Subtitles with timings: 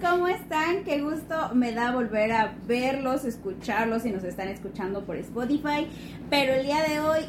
[0.00, 0.84] ¿cómo están?
[0.84, 5.86] Qué gusto me da volver a verlos, escucharlos y nos están escuchando por Spotify.
[6.30, 7.20] Pero el día de hoy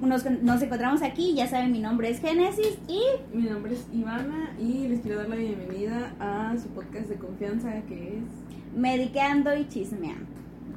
[0.00, 3.00] nos, nos, encontramos aquí, ya saben, mi nombre es Génesis y...
[3.32, 7.72] Mi nombre es Ivana y les quiero dar la bienvenida a su podcast de confianza
[7.88, 8.76] que es...
[8.76, 10.26] Mediqueando y Chismeando,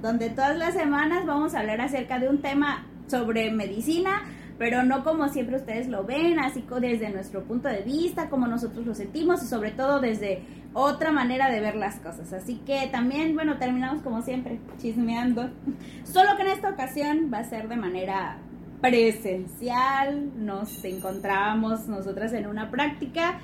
[0.02, 4.21] donde todas las semanas vamos a hablar acerca de un tema sobre medicina,
[4.58, 8.86] pero no como siempre ustedes lo ven, así desde nuestro punto de vista, como nosotros
[8.86, 10.43] lo sentimos y sobre todo desde
[10.74, 12.33] otra manera de ver las cosas.
[12.33, 15.50] Así que también, bueno, terminamos como siempre, chismeando.
[16.04, 18.39] Solo que en esta ocasión va a ser de manera
[18.82, 23.39] presencial, nos encontramos nosotras en una práctica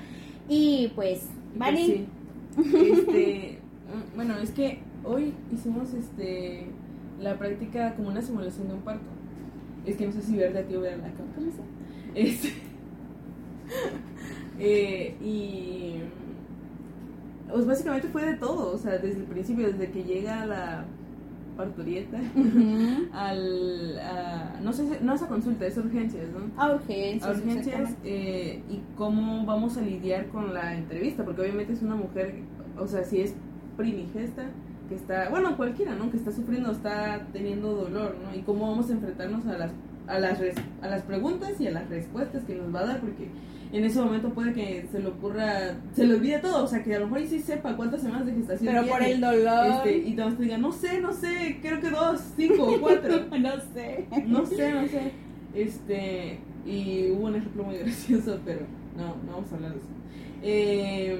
[0.48, 2.06] y pues, ¿vale?
[2.56, 3.58] Este,
[4.14, 6.66] bueno, es que hoy hicimos este
[7.20, 9.13] la práctica como una simulación de un parto.
[9.86, 11.34] Es que no sé si verde a ti o ver la cámara.
[12.14, 12.48] Este,
[14.58, 16.00] eh, y
[17.50, 20.86] pues básicamente fue de todo, o sea, desde el principio, desde que llega la
[21.56, 22.18] parturieta
[23.12, 24.00] al
[24.62, 28.80] no sé no es a consulta es urgencias no a urgencias a urgencias eh, y
[28.96, 32.34] cómo vamos a lidiar con la entrevista porque obviamente es una mujer
[32.78, 33.34] o sea si es
[33.76, 34.50] primigesta
[34.88, 38.90] que está bueno cualquiera no que está sufriendo está teniendo dolor no y cómo vamos
[38.90, 39.72] a enfrentarnos a las
[40.06, 40.38] a las
[40.82, 43.28] a las preguntas y a las respuestas que nos va a dar porque
[43.74, 46.94] en ese momento puede que se le ocurra, se le olvide todo, o sea, que
[46.94, 49.66] a lo mejor y sí sepa cuántas semanas de gestación Pero por el dolor.
[49.66, 53.26] Este, y te diga, no sé, no sé, creo que dos, cinco, cuatro.
[53.40, 54.06] no sé.
[54.26, 55.10] No sé, no sé.
[55.54, 58.60] Este, y hubo un ejemplo muy gracioso, pero
[58.96, 59.88] no, no vamos a hablar de eso.
[60.44, 61.18] Eh,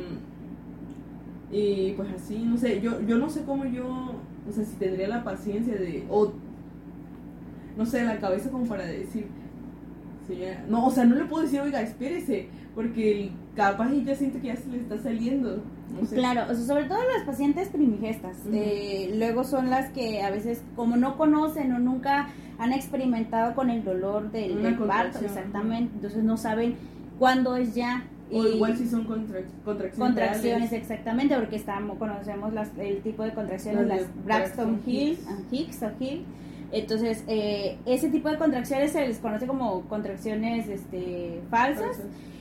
[1.50, 3.86] y pues así, no sé, yo, yo no sé cómo yo,
[4.48, 6.32] o sea, si tendría la paciencia de, o
[7.76, 9.26] no sé, la cabeza como para decir,
[10.68, 14.48] no, o sea, no le puedo decir, oiga, espérese, porque capaz y ya siente que
[14.48, 15.62] ya se le está saliendo.
[16.10, 18.38] Claro, o sea, sobre todo las pacientes primigestas.
[18.52, 22.28] Eh, luego son las que a veces, como no conocen o nunca
[22.58, 26.76] han experimentado con el dolor del, parto, exactamente, entonces no saben
[27.18, 28.04] cuándo es ya.
[28.32, 29.94] O igual si son contracciones.
[29.96, 35.18] Contracciones, exactamente, porque estamos, conocemos las, el tipo de contracciones, las, Braxton Hill,
[35.50, 36.24] Hicks o Hill
[36.74, 42.00] entonces, eh, ese tipo de contracciones se les conoce como contracciones este, falsas.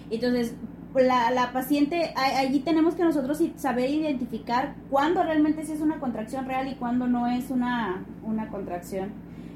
[0.10, 0.56] Entonces,
[0.96, 6.68] la, la paciente, allí tenemos que nosotros saber identificar cuándo realmente es una contracción real
[6.68, 9.12] y cuándo no es una, una contracción.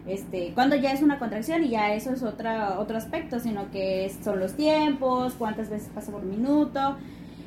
[0.08, 4.10] Este, cuando ya es una contracción y ya eso es otra, otro aspecto, sino que
[4.24, 6.98] son los tiempos, cuántas veces pasa por minuto.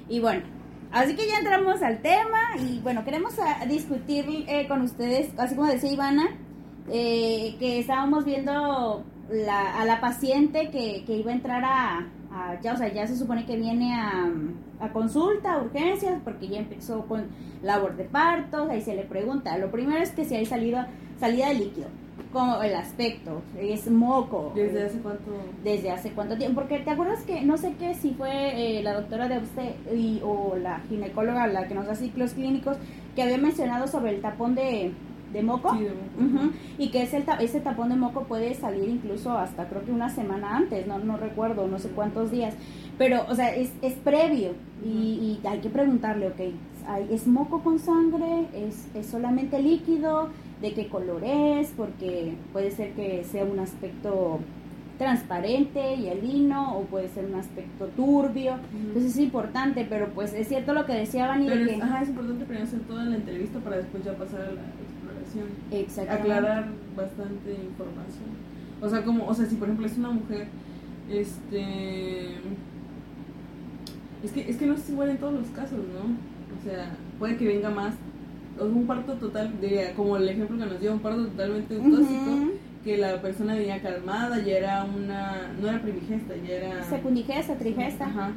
[0.08, 0.42] Y bueno,
[0.92, 3.34] así que ya entramos al tema y bueno, queremos
[3.66, 6.36] discutir eh, con ustedes, así como decía Ivana,
[6.90, 12.06] eh, que estábamos viendo la, a la paciente que, que, iba a entrar a,
[12.62, 14.30] ya, o sea, ya se supone que viene a,
[14.80, 17.28] a consulta, a urgencias, porque ya empezó con
[17.62, 20.84] labor de partos, ahí se le pregunta, lo primero es que si hay salido,
[21.18, 21.88] salida de líquido,
[22.32, 24.52] como el aspecto, es moco.
[24.54, 25.32] ¿Desde hace cuánto?
[25.64, 28.94] Desde hace cuánto tiempo, porque te acuerdas que, no sé qué, si fue eh, la
[28.94, 32.76] doctora de usted y, o la ginecóloga la que nos da ciclos clínicos,
[33.14, 34.92] que había mencionado sobre el tapón de
[35.32, 35.76] de moco,
[36.78, 40.56] y que ese, ese tapón de moco puede salir incluso hasta creo que una semana
[40.56, 42.54] antes, no, no recuerdo, no sé cuántos días,
[42.98, 44.54] pero o sea, es, es previo
[44.84, 46.40] y, hay que preguntarle, ok,
[47.10, 48.48] ¿es moco con sangre?
[48.52, 50.30] ¿Es, ¿Es solamente líquido?
[50.60, 51.72] ¿De qué color es?
[51.76, 54.40] Porque puede ser que sea un aspecto
[54.98, 58.56] transparente y alino o puede ser un aspecto turbio.
[58.72, 61.46] Entonces es importante, pero pues es cierto lo que decía Vani.
[61.48, 64.52] Pero es, ajá, es importante primero hacer toda la entrevista para después ya pasar a
[64.52, 68.30] la aclarar bastante información.
[68.82, 70.48] O sea, como, o sea, si por ejemplo es una mujer,
[71.10, 72.34] este
[74.22, 76.58] es que, es que no es igual en todos los casos, ¿no?
[76.58, 77.94] O sea, puede que venga más,
[78.68, 82.52] un parto total, de, como el ejemplo que nos dio, un parto totalmente tóxico,
[82.84, 86.84] que la persona venía calmada, ya era una, no era primigesta, ya era...
[86.84, 88.06] Secundigesta, trigesta.
[88.06, 88.32] Ajá.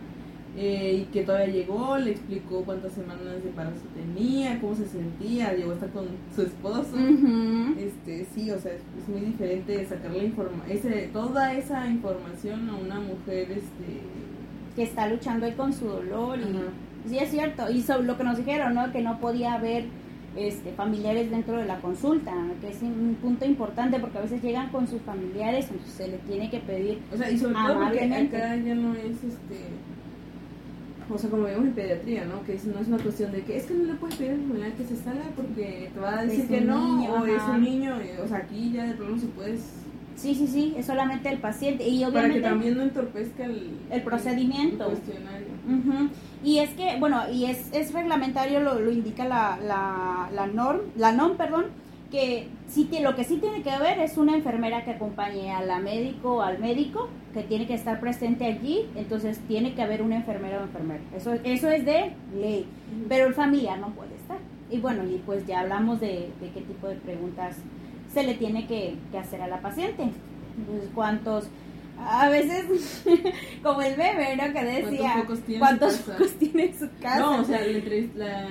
[0.55, 5.51] Eh, y que todavía llegó, le explicó cuántas semanas de embarazo tenía, cómo se sentía,
[5.53, 6.05] llegó a estar con
[6.35, 6.95] su esposo.
[7.79, 12.99] Este, sí, o sea, es muy diferente sacarle informa ese toda esa información a una
[12.99, 14.01] mujer este
[14.75, 18.23] que está luchando ahí con su dolor y sí es cierto, y sobre lo que
[18.23, 18.91] nos dijeron, ¿no?
[18.91, 19.85] Que no podía haber
[20.35, 24.69] este, familiares dentro de la consulta, que es un punto importante porque a veces llegan
[24.69, 28.03] con sus familiares, entonces se le tiene que pedir o sea, y sobre todo porque
[28.03, 29.59] acá ya no es este
[31.13, 32.43] o sea, como vemos en pediatría, ¿no?
[32.43, 34.73] Que no es una cuestión de que es que no le puedes pedir a la
[34.73, 38.27] que se salga porque te va a decir que no, o es un niño, o
[38.27, 39.83] sea, aquí ya de pronto se puedes
[40.15, 41.87] Sí, sí, sí, es solamente el paciente.
[41.87, 44.91] Y obviamente, Para que también no entorpezca el, el procedimiento.
[46.43, 50.81] Y es que, bueno, y es, es reglamentario, lo, lo indica la, la, la norm,
[50.97, 51.67] la NOM, perdón,
[52.11, 55.79] que sí, lo que sí tiene que haber es una enfermera que acompañe a la
[55.79, 60.17] médico o al médico, que tiene que estar presente allí, entonces tiene que haber una
[60.17, 61.01] enfermera o enfermero.
[61.15, 62.67] Eso, eso es de ley,
[63.09, 64.37] pero el familiar no puede estar.
[64.69, 67.55] Y bueno, y pues ya hablamos de, de qué tipo de preguntas
[68.13, 70.03] se le tiene que, que hacer a la paciente.
[70.57, 71.47] Entonces, ¿cuántos
[72.05, 73.03] a veces
[73.63, 74.53] como el bebé, ¿no?
[74.53, 75.25] Que decía
[75.59, 77.19] cuántos focos tiene, en su casa.
[77.19, 77.61] No, o sea,
[78.15, 78.47] la,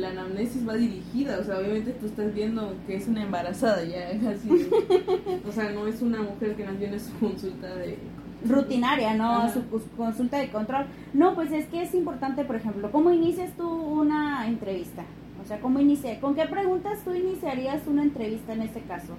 [0.00, 4.10] la, anamnesis va dirigida, o sea, obviamente tú estás viendo que es una embarazada ya,
[4.10, 4.48] es así.
[5.48, 7.98] o sea, no es una mujer que nos viene su consulta de
[8.46, 9.52] rutinaria, ¿no?
[9.52, 9.62] Su,
[9.96, 10.86] consulta de control.
[11.12, 15.02] No, pues es que es importante, por ejemplo, ¿cómo inicias tú una entrevista?
[15.42, 16.20] O sea, ¿cómo inicia?
[16.20, 19.14] ¿Con qué preguntas tú iniciarías una entrevista en este caso?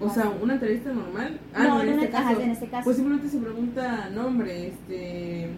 [0.00, 1.38] O sea, una entrevista normal.
[1.54, 2.84] Ah, no, en, este caso, en este caso.
[2.84, 5.50] Pues simplemente se pregunta nombre, este,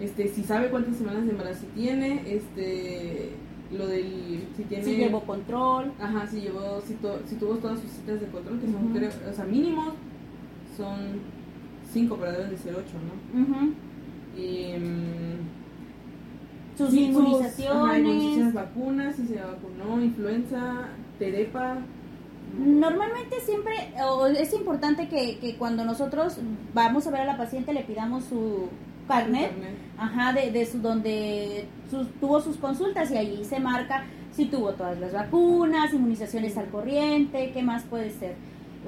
[0.00, 3.30] este, si sabe cuántas semanas de embarazo tiene, este,
[3.70, 4.84] lo del, si tiene.
[4.84, 5.92] Si llevó control.
[6.00, 6.96] Ajá, si llevó, si,
[7.26, 9.92] si tuvo todas sus citas de control, que son, creo, o sea, mínimo
[10.76, 11.20] son
[11.92, 13.72] cinco, pero deben de ser ocho, ¿no?
[14.36, 18.44] y, mm, sus inmunizaciones.
[18.44, 20.88] Sus, vacunas, si se vacunó, influenza,
[21.18, 21.78] terepa
[22.58, 23.74] Normalmente siempre
[24.38, 26.38] es importante que, que, cuando nosotros
[26.74, 28.68] vamos a ver a la paciente le pidamos su
[29.06, 29.52] carnet,
[29.98, 31.66] ajá, de, de, su donde
[32.20, 37.50] tuvo sus consultas y allí se marca si tuvo todas las vacunas, inmunizaciones al corriente,
[37.52, 38.34] qué más puede ser.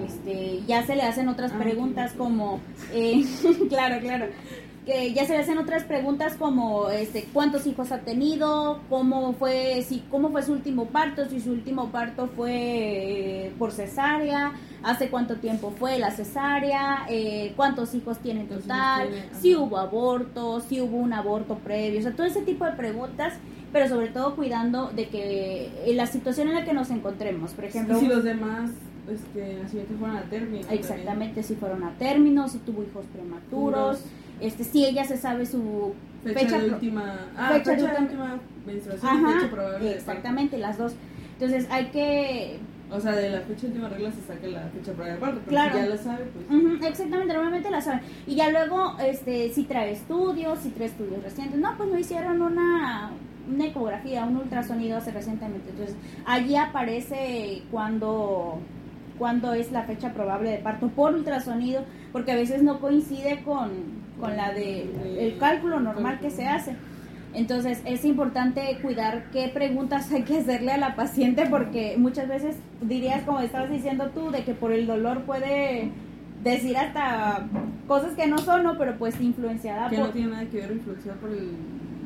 [0.02, 2.60] Este, ya se le hacen otras ah, preguntas como,
[2.94, 3.24] eh,
[3.68, 4.26] claro, claro,
[4.84, 9.82] que ya se le hacen otras preguntas como este cuántos hijos ha tenido, cómo fue
[9.82, 14.52] si cómo fue su último parto, si su último parto fue eh, por cesárea,
[14.82, 19.08] hace cuánto tiempo fue la cesárea, eh, cuántos hijos tiene en total,
[19.40, 23.34] si hubo aborto, si hubo un aborto previo, o sea, todo ese tipo de preguntas,
[23.72, 27.66] pero sobre todo cuidando de que en la situación en la que nos encontremos, por
[27.66, 28.72] ejemplo, si los demás
[29.08, 30.66] este, nacimientos fueron a término.
[30.70, 34.04] Exactamente, si fueron a término, si tuvo hijos prematuros
[34.42, 35.94] este si ella se sabe su
[36.24, 40.94] fecha, de última ah, fecha, de última menstruación fecha probable exactamente las dos
[41.38, 42.60] entonces hay que
[42.94, 45.40] o sea, de la fecha de última regla se saca la fecha probable de parto,
[45.46, 45.72] pero claro.
[45.72, 46.90] si ya la sabe, pues...
[46.90, 48.02] exactamente, normalmente la saben.
[48.26, 51.58] Y ya luego, este, si trae estudios, si trae estudios recientes.
[51.58, 53.12] No, pues no hicieron una,
[53.50, 55.70] una ecografía, un ultrasonido hace recientemente.
[55.70, 55.96] Entonces,
[56.26, 58.58] allí aparece cuando
[59.18, 63.70] cuándo es la fecha probable de parto por ultrasonido, porque a veces no coincide con,
[64.20, 64.88] con la de
[65.18, 66.76] el cálculo normal que se hace.
[67.34, 72.56] Entonces es importante cuidar qué preguntas hay que hacerle a la paciente porque muchas veces
[72.82, 75.90] dirías, como estabas diciendo tú, de que por el dolor puede
[76.44, 77.46] decir hasta
[77.86, 78.76] cosas que no son, ¿no?
[78.76, 81.30] pero pues influenciada que no tiene nada que ver influenciada por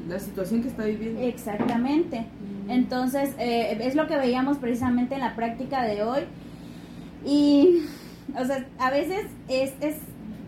[0.09, 1.21] la situación que está viviendo.
[1.21, 2.27] Exactamente.
[2.69, 6.21] Entonces eh, es lo que veíamos precisamente en la práctica de hoy
[7.27, 7.83] y,
[8.39, 9.97] o sea, a veces es, es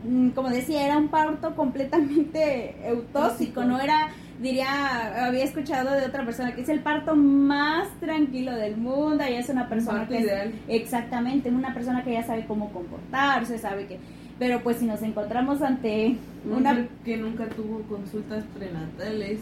[0.09, 4.11] mm, como decía, era un parto completamente eutóxico, no era,
[4.41, 9.35] diría, había escuchado de otra persona que es el parto más tranquilo del mundo y
[9.35, 10.53] es una persona que ideal.
[10.69, 13.99] exactamente, una persona que ya sabe cómo comportarse, sabe que
[14.39, 16.17] pero pues si nos encontramos ante
[16.49, 19.41] una que nunca tuvo consultas prenatales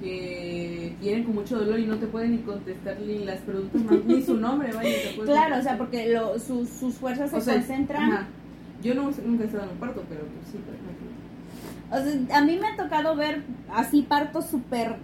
[0.00, 4.22] que vienen con mucho dolor y no te pueden ni contestar ni las preguntas ni
[4.22, 4.90] su nombre, vaya.
[5.24, 8.26] claro, o sea, porque lo, sus, sus fuerzas se concentran.
[8.82, 10.58] Yo no, nunca he estado en un parto, pero pues sí,
[11.90, 14.96] O sea, a mí me ha tocado ver así partos súper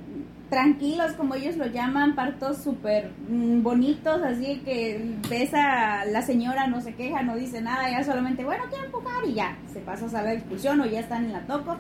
[0.51, 6.67] tranquilos, como ellos lo llaman, partos súper mm, bonitos, así que ves a la señora,
[6.67, 10.07] no se queja, no dice nada, ya solamente, bueno, quiero empujar y ya, se pasa
[10.19, 11.77] a de expulsión o ya están en la toco.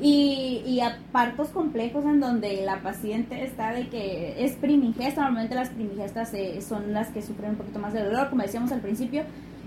[0.00, 5.54] Y, y a partos complejos en donde la paciente está de que es primigesta, normalmente
[5.54, 8.80] las primigestas eh, son las que sufren un poquito más de dolor, como decíamos al
[8.80, 9.22] principio,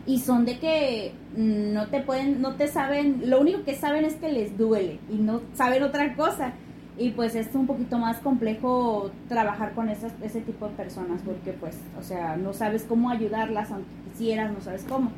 [0.05, 4.15] y son de que no te pueden, no te saben, lo único que saben es
[4.15, 6.53] que les duele y no saben otra cosa.
[6.97, 11.53] Y pues es un poquito más complejo trabajar con esas, ese tipo de personas porque
[11.53, 15.11] pues, o sea, no sabes cómo ayudarlas aunque quisieras, no sabes cómo.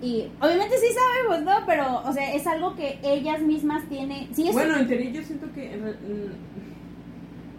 [0.00, 1.66] Y obviamente sí sabemos, ¿no?
[1.66, 4.32] Pero, o sea, es algo que ellas mismas tienen.
[4.32, 5.76] Sí, bueno, en teoría yo siento que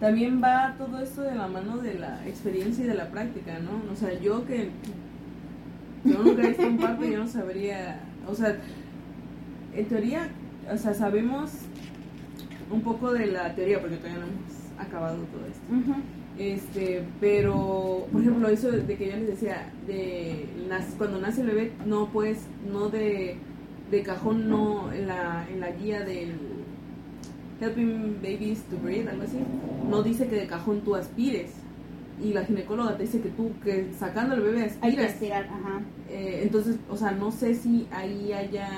[0.00, 3.92] también va todo esto de la mano de la experiencia y de la práctica, ¿no?
[3.92, 4.70] O sea, yo que.
[6.02, 8.00] Yo nunca he visto un parto, yo no sabría.
[8.26, 8.56] O sea,
[9.74, 10.28] en teoría,
[10.72, 11.50] o sea, sabemos
[12.70, 15.60] un poco de la teoría, porque todavía no hemos acabado todo esto.
[16.40, 20.46] Este, pero, por ejemplo, eso de que yo les decía, de
[20.96, 22.38] cuando nace el bebé, no pues,
[22.72, 23.36] no de,
[23.90, 26.32] de cajón, no en la, en la guía del
[27.60, 29.36] Helping Babies to Breathe, algo así,
[29.86, 31.50] no dice que de cajón tú aspires.
[32.22, 34.82] Y la ginecóloga te dice que tú, que sacando el bebé aspiras.
[34.82, 35.82] Hay que aspirar, ajá.
[36.08, 38.70] Eh, entonces, o sea, no sé si ahí haya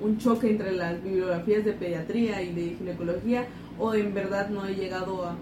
[0.00, 3.44] un choque entre las bibliografías de pediatría y de ginecología
[3.76, 5.36] o en verdad no he llegado a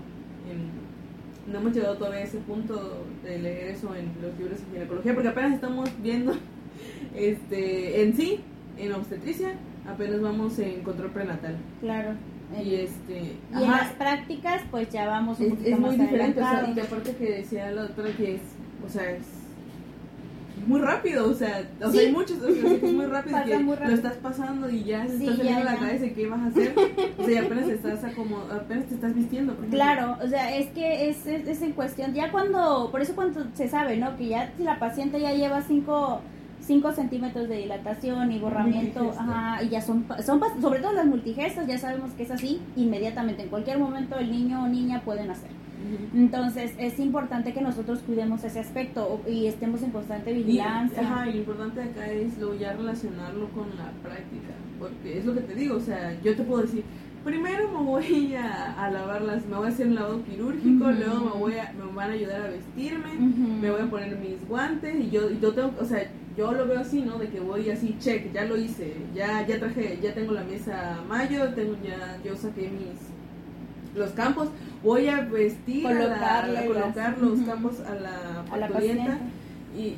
[1.47, 5.15] no hemos llegado todavía a ese punto de leer eso en los libros de ginecología
[5.15, 6.35] porque apenas estamos viendo
[7.15, 8.41] este en sí
[8.79, 9.55] en obstetricia
[9.87, 11.57] apenas vamos en control prenatal.
[11.81, 12.15] Claro.
[12.63, 16.45] Y este y en las prácticas pues ya vamos un es, es muy diferente o
[16.45, 18.43] sea, y aparte que decía la doctora que es
[18.85, 19.42] o sea es
[20.67, 24.71] muy rápido, o sea, o sea hay muchos, es muy rápido que lo estás pasando
[24.71, 26.75] y ya se está saliendo la cabeza y qué vas a hacer,
[27.19, 29.57] o sea, apenas estás apenas te estás vistiendo.
[29.71, 33.69] claro, o sea, es que es, es, en cuestión, ya cuando, por eso cuando se
[33.69, 34.17] sabe, ¿no?
[34.17, 36.21] Que ya si la paciente ya lleva 5
[36.63, 41.67] 5 centímetros de dilatación y borramiento, ajá, y ya son, son, sobre todo las multigestas,
[41.67, 45.51] ya sabemos que es así, inmediatamente, en cualquier momento el niño o niña pueden hacer.
[46.15, 51.03] Entonces es importante que nosotros cuidemos ese aspecto y estemos en constante vigilancia.
[51.03, 55.25] Y, ajá, y lo importante acá es lo ya relacionarlo con la práctica, porque es
[55.25, 56.85] lo que te digo, o sea, yo te puedo decir,
[57.25, 61.41] primero me voy a, a lavarlas, me voy a hacer un lavado quirúrgico, luego me
[61.41, 65.11] voy a, me van a ayudar a vestirme, me voy a poner mis guantes y
[65.11, 67.19] yo, y yo tengo, o sea, yo lo veo así, ¿no?
[67.19, 71.01] De que voy así, check, ya lo hice, ya, ya traje, ya tengo la mesa
[71.09, 73.13] mayo, tengo ya, yo saqué mis
[73.95, 74.49] los campos,
[74.83, 79.19] voy a vestir, a, colocar los campos a la parturienta
[79.77, 79.97] y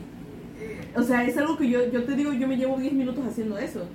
[0.60, 3.24] eh, o sea, es algo que yo, yo te digo, yo me llevo 10 minutos
[3.26, 3.86] haciendo eso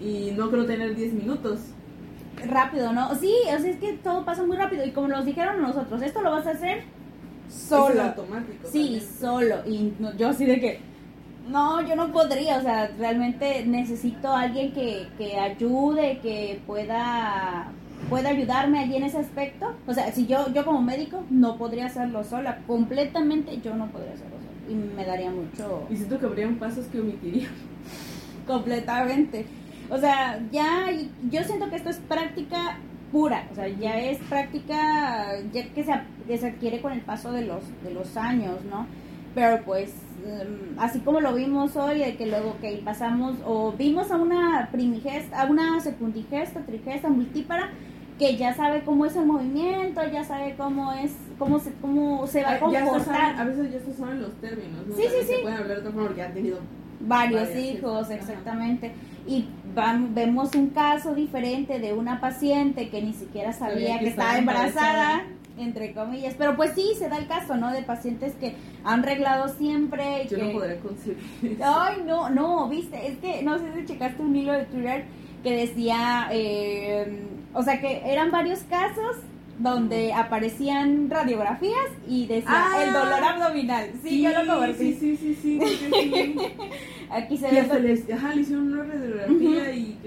[0.00, 1.60] y no creo tener 10 minutos.
[2.48, 3.14] Rápido, ¿no?
[3.14, 6.22] Sí, o sea, es que todo pasa muy rápido y como nos dijeron nosotros, esto
[6.22, 6.84] lo vas a hacer
[7.48, 8.02] solo.
[8.02, 8.68] automático.
[8.70, 9.56] Sí, solo.
[9.66, 10.80] Y yo así de que,
[11.48, 17.72] no, yo no podría, o sea, realmente necesito a alguien que, que ayude, que pueda
[18.08, 19.74] puede ayudarme allí en ese aspecto.
[19.86, 24.12] O sea, si yo, yo como médico no podría hacerlo sola, completamente yo no podría
[24.12, 24.46] hacerlo sola.
[24.68, 25.86] Y me daría mucho...
[25.90, 27.48] Y siento que habrían pasos que omitiría.
[28.46, 29.46] completamente.
[29.90, 30.86] O sea, ya
[31.30, 32.78] yo siento que esto es práctica
[33.12, 35.92] pura, o sea, ya es práctica ya que se,
[36.26, 38.86] que se adquiere con el paso de los, de los años, ¿no?
[39.36, 39.92] Pero pues
[40.26, 44.70] em, así como lo vimos hoy, de que luego que pasamos o vimos a una
[44.72, 47.68] primigesta, a una secundigesta, trigesta, multípara,
[48.18, 52.42] que ya sabe cómo es el movimiento, ya sabe cómo es, cómo se, cómo se
[52.44, 53.38] va a comportar.
[53.38, 54.96] a veces ya se saben los términos, ¿no?
[54.96, 55.34] Sí, sí, sí.
[55.34, 56.58] Se pueden hablar de forma porque han tenido
[57.00, 58.92] varios hijos, exactamente.
[59.26, 59.44] Y
[60.14, 65.24] vemos un caso diferente de una paciente que ni siquiera sabía, que, estaba embarazada,
[65.58, 66.34] entre comillas.
[66.36, 67.72] Pero pues sí, se da el caso, ¿no?
[67.72, 70.26] De pacientes que han reglado siempre.
[70.28, 71.58] Yo no podré concebir.
[71.62, 75.04] Ay, no, no, viste, es que no sé si checaste un hilo de Twitter
[75.42, 77.22] que decía, eh,
[77.54, 79.16] o sea, que eran varios casos
[79.58, 82.84] donde aparecían radiografías y decía ah.
[82.84, 83.90] el dolor abdominal.
[84.02, 84.94] Sí, yo lo convertí.
[84.94, 86.36] Sí, sí, sí, sí.
[87.10, 87.60] Aquí se ve.
[88.14, 89.98] ajá, le hicieron una radiografía y.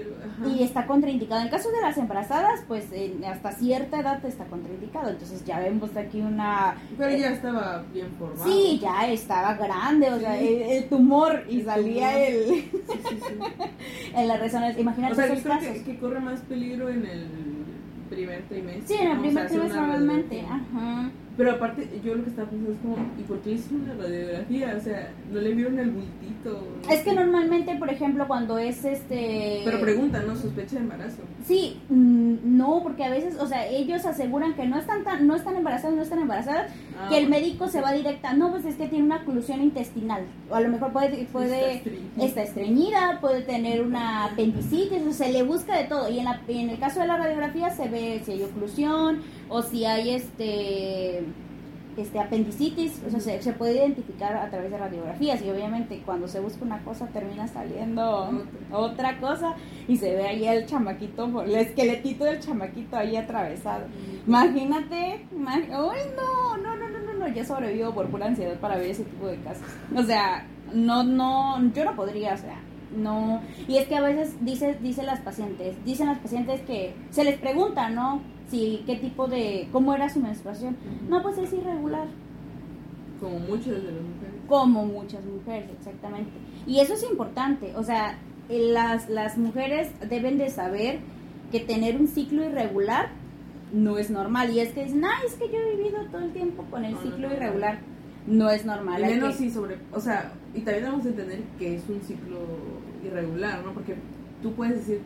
[0.46, 1.40] Y está contraindicado.
[1.40, 2.86] En el caso de las embarazadas, pues
[3.26, 5.10] hasta cierta edad está contraindicado.
[5.10, 6.76] Entonces ya vemos aquí una.
[6.96, 8.44] Pero ya estaba bien formado.
[8.44, 12.44] Sí, ya estaba grande, o sea, el, tumor y salía el.
[12.46, 14.12] Sí, sí, sí.
[14.14, 14.80] en la resonancia.
[14.80, 15.12] Imagínate.
[15.12, 17.26] O sea, yo creo que, que corre más peligro en el
[18.08, 18.96] primer trimestre.
[18.96, 21.10] Sí, en el primer trimestre normalmente, ajá.
[21.40, 24.74] Pero aparte, yo lo que estaba pensando es como, ¿y por qué hizo una radiografía?
[24.76, 26.68] O sea, ¿no le vieron el bultito?
[26.90, 29.62] es que normalmente, por ejemplo, cuando es este...
[29.64, 30.36] Pero preguntan, ¿no?
[30.36, 31.22] Sospecha de embarazo.
[31.46, 35.34] Sí, mm, no, porque a veces, o sea, ellos aseguran que no están tan, no
[35.34, 38.74] están embarazados, no están embarazadas, ah, que el médico se va directa, no, pues es
[38.74, 41.82] que tiene una oclusión intestinal, o a lo mejor puede, puede
[42.18, 46.24] está, estreñida, puede tener una apendicitis, o sea, se le busca de todo, y en,
[46.26, 49.20] la, en el caso de la radiografía se ve si hay oclusión,
[49.50, 51.24] o si hay este
[51.96, 56.40] este apendicitis, o sea, se, puede identificar a través de radiografías y obviamente cuando se
[56.40, 58.30] busca una cosa termina saliendo
[58.72, 59.54] otra cosa
[59.88, 63.86] y se ve ahí el chamaquito, el esqueletito del chamaquito ahí atravesado.
[64.26, 65.68] Imagínate, ¡ay
[66.16, 69.26] no, no, no, no, no, no, yo sobrevivo por pura ansiedad para ver ese tipo
[69.26, 69.66] de casos.
[69.94, 72.60] O sea, no, no, yo no podría, o sea,
[72.96, 73.40] no.
[73.68, 77.38] Y es que a veces dice, dicen las pacientes, dicen las pacientes que se les
[77.38, 78.20] pregunta, ¿no?
[78.50, 80.76] Si, qué tipo de, cómo era su menstruación.
[81.08, 82.08] No, pues es irregular.
[83.20, 84.34] Como muchas de las mujeres.
[84.48, 86.30] Como muchas mujeres, exactamente.
[86.66, 90.98] Y eso es importante, o sea, las, las mujeres deben de saber
[91.52, 93.10] que tener un ciclo irregular
[93.72, 94.50] no es normal.
[94.50, 96.96] Y es que dicen, ay, es que yo he vivido todo el tiempo con el
[96.98, 97.78] ciclo irregular.
[98.26, 99.02] No es normal.
[99.02, 102.38] Y menos si sobre, o sea, y también debemos entender que es un ciclo
[103.04, 103.72] irregular, ¿no?
[103.72, 103.96] Porque
[104.42, 105.00] tú puedes decir,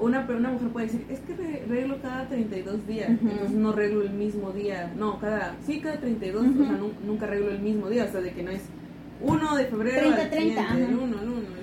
[0.00, 4.10] una, una mujer puede decir, es que reglo cada 32 días, entonces no reglo el
[4.10, 8.12] mismo día, no, cada, sí, cada 32, o sea, nunca reglo el mismo día, o
[8.12, 8.62] sea, de que no es
[9.20, 10.68] 1 de febrero 30, 30,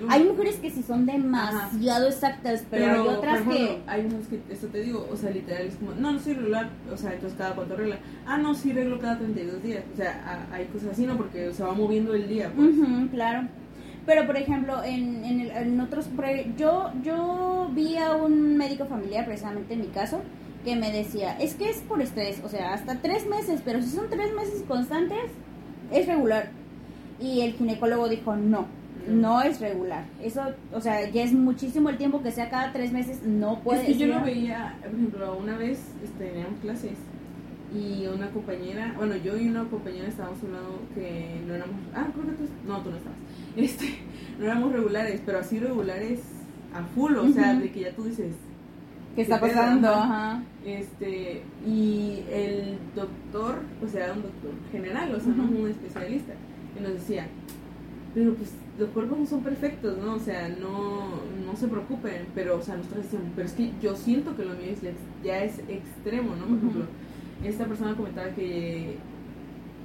[0.10, 3.82] Hay mujeres que sí son demasiado exactas, pero, hay otras que...
[3.86, 6.70] Hay unos que, esto te digo, o sea, literal es como, no, no soy regular,
[6.92, 8.00] o sea, entonces cada cuánto regla.
[8.26, 11.16] Ah, no, sí reglo cada 32 días, o sea, hay cosas así, ¿no?
[11.16, 12.76] Porque se va moviendo el día, pues.
[13.12, 13.48] claro.
[14.06, 16.10] Pero, por ejemplo, en, en, el, en otros...
[16.58, 20.22] Yo, yo vi a un médico familiar, precisamente en mi caso,
[20.66, 23.90] que me decía, es que es por estrés, o sea, hasta tres meses, pero si
[23.90, 25.30] son tres meses constantes,
[25.92, 26.50] es regular
[27.20, 28.66] y el ginecólogo dijo no,
[29.08, 30.06] no es regular.
[30.22, 30.42] Eso,
[30.74, 33.88] o sea, ya es muchísimo el tiempo que sea cada tres meses, no puede Es
[33.88, 36.98] que yo lo veía, por ejemplo, una vez este, teníamos clases
[37.74, 42.28] y una compañera, bueno, yo y una compañera estábamos hablando que no éramos, ah, creo
[42.28, 43.18] que tú, no, tú no estabas,
[43.64, 43.98] este,
[44.40, 46.20] no éramos regulares, pero así regulares
[46.74, 48.34] a full, o sea, de que ya tú dices,
[49.16, 49.90] ¿Qué está pasando?
[49.90, 50.44] Ajá.
[50.66, 56.34] Este, y el doctor, o sea, un doctor general, o sea, no un especialista
[56.78, 57.28] y nos decía,
[58.16, 60.16] pero pues los cuerpos no son perfectos, ¿no?
[60.16, 63.96] O sea, no, no se preocupen, pero, o sea, nosotros decíamos, pero es que yo
[63.96, 64.74] siento que lo mío
[65.24, 66.48] ya es extremo, ¿no?
[66.48, 66.86] Por ejemplo,
[67.44, 68.96] esta persona comentaba que,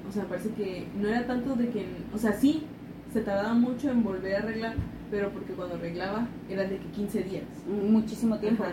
[0.09, 2.63] o sea, parece que no era tanto de que, o sea, sí,
[3.12, 4.75] se tardaba mucho en volver a arreglar,
[5.11, 7.45] pero porque cuando arreglaba era de que 15 días.
[7.67, 8.65] Muchísimo tiempo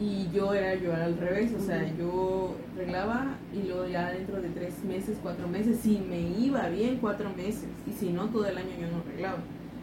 [0.00, 4.48] y yo era yo al revés, o sea, yo arreglaba y luego ya dentro de
[4.48, 8.56] tres meses, cuatro meses, si me iba bien cuatro meses y si no todo el
[8.56, 9.38] año yo no arreglaba.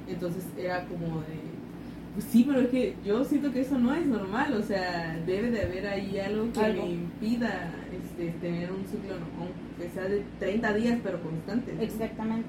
[0.07, 1.39] Entonces era como de,
[2.15, 5.51] pues sí, pero es que yo siento que eso no es normal, o sea, debe
[5.51, 9.15] de haber ahí algo que me impida este, tener un ciclo,
[9.77, 11.75] que sea de 30 días pero constante.
[11.79, 12.47] Exactamente.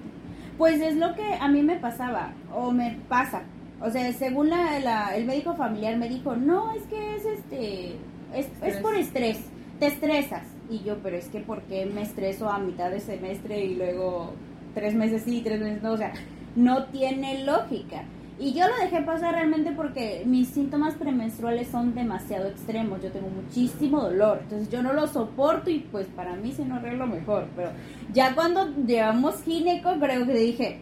[0.58, 3.42] Pues es lo que a mí me pasaba o me pasa
[3.80, 7.92] o sea, según la, el médico familiar me dijo, no, es que es este,
[8.34, 9.38] es, es, por estrés,
[9.78, 10.42] te estresas.
[10.68, 14.34] Y yo, pero es que ¿por qué me estreso a mitad de semestre y luego
[14.74, 15.92] tres meses sí, tres meses no?
[15.92, 16.12] O sea,
[16.56, 18.02] no tiene lógica.
[18.40, 23.02] Y yo lo dejé pasar realmente porque mis síntomas premenstruales son demasiado extremos.
[23.02, 24.38] Yo tengo muchísimo dolor.
[24.42, 27.48] Entonces yo no lo soporto y pues para mí se no arreglo mejor.
[27.56, 27.70] Pero
[28.12, 30.80] ya cuando llevamos gineco, creo que dije,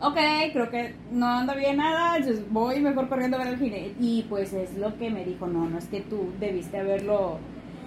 [0.00, 0.18] ok,
[0.52, 3.92] creo que no anda bien nada, entonces voy mejor corriendo a ver al gine.
[3.98, 7.38] Y pues es lo que me dijo, no, no es que tú debiste haberlo.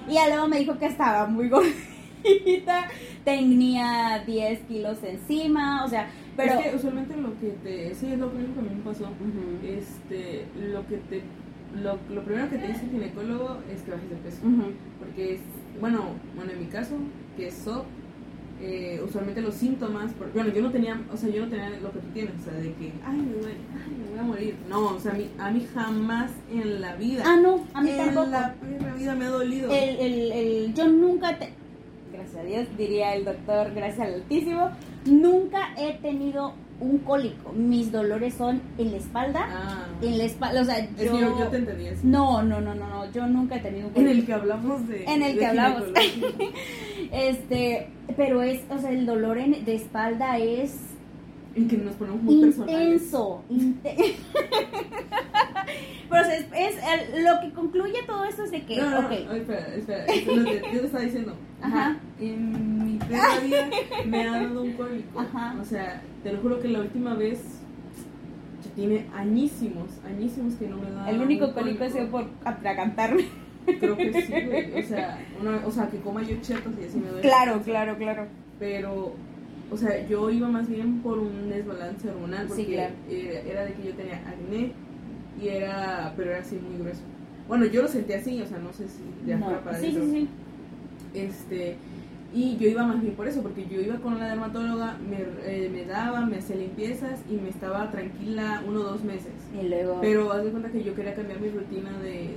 [0.10, 2.88] Y luego me dijo que estaba muy gordita,
[3.24, 6.54] tenía 10 kilos encima, o sea, pero...
[6.54, 7.96] Es que usualmente lo que te...
[7.96, 9.10] Sí, es lo primero que a mí me pasó.
[9.64, 11.22] este, lo que te...
[11.82, 14.42] Lo, lo, primero que te dice el ginecólogo es que bajes de peso.
[15.00, 15.42] Porque es...
[15.82, 16.96] Bueno, bueno, en mi caso,
[17.36, 17.86] que es SOP,
[18.60, 22.00] eh, usualmente los síntomas, bueno, yo no tenía, o sea, yo no tenía lo que
[22.00, 24.56] tú tienes, o sea, de que, ay, me voy, ay, me voy a morir.
[24.68, 27.24] No, o sea, a mí, a mí jamás en la vida.
[27.24, 28.26] Ah, no, a mí tampoco.
[28.26, 28.56] En la,
[28.96, 29.70] vida me ha dolido.
[29.70, 31.54] El, el, el, yo nunca, te,
[32.28, 34.70] gracias a Dios, diría el doctor, gracias al Altísimo,
[35.06, 37.52] nunca he tenido un cólico.
[37.54, 39.48] Mis dolores son en la espalda.
[39.50, 39.88] Ah.
[40.02, 42.02] En la espalda, o sea, yo, yo, te entendí eso.
[42.04, 44.12] No, no, no, no, no, yo nunca he tenido un cólico.
[44.12, 45.06] En el que hablamos de.
[45.06, 45.84] En el que hablamos.
[47.12, 50.78] este, pero es, o sea, el dolor en, de espalda es
[51.56, 53.44] en que nos ponemos muy intenso.
[56.10, 58.78] Pero es, es lo que concluye todo esto es de que.
[58.78, 60.06] No, no, espera, espera.
[60.08, 61.36] lo que yo te estaba diciendo.
[61.62, 61.98] Ajá.
[62.20, 63.70] En mi primera vida
[64.06, 65.20] me ha dado un cólico.
[65.20, 65.56] Ajá.
[65.62, 67.40] O sea, te lo juro que la última vez.
[68.64, 71.10] Ya tiene añísimos, añísimos que no me da.
[71.10, 73.26] El único cólico ha sido por atragantarme.
[73.66, 74.82] Creo que sí, güey.
[74.82, 77.22] O sea, una, o sea, que coma yo chetos y así me duele.
[77.22, 78.28] Claro, claro, claro.
[78.58, 79.14] Pero
[79.70, 83.94] o sea, yo iba más bien por un desbalance hormonal porque era, de que yo
[83.96, 84.72] tenía acné
[85.42, 87.02] y era, pero era así muy grueso.
[87.48, 90.12] Bueno, yo lo sentí así, o sea, no sé si de afuera para sí, Sí,
[90.12, 90.30] sí.
[91.14, 91.76] Este,
[92.38, 95.70] y yo iba más bien por eso, porque yo iba con la dermatóloga, me, eh,
[95.74, 99.34] me daba, me hacía limpiezas y me estaba tranquila uno o dos meses.
[99.60, 99.98] Y luego...
[100.02, 102.36] Pero haz de cuenta que yo quería cambiar mi rutina de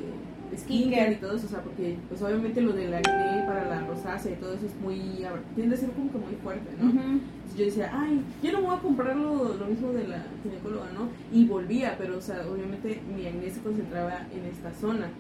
[0.57, 4.33] skincare y todo eso, o sea, porque pues obviamente lo del acné para la rosácea
[4.33, 7.21] y todo eso es muy, tiende a ser como que muy fuerte, ¿no?
[7.57, 11.09] Yo decía, ay, yo no voy a comprar lo, lo, mismo de la ginecóloga, ¿no?
[11.33, 15.11] Y volvía, pero, o sea, obviamente mi acné se concentraba en esta zona.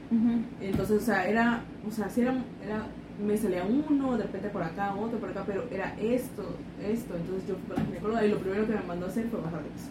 [0.60, 2.32] Entonces, o sea, era, o sea, si era,
[2.64, 2.86] era,
[3.24, 7.16] me salía uno, de repente por acá, otro por acá, pero era esto, esto.
[7.16, 9.40] Entonces yo fui con la ginecóloga y lo primero que me mandó a hacer fue
[9.40, 9.90] bajar de peso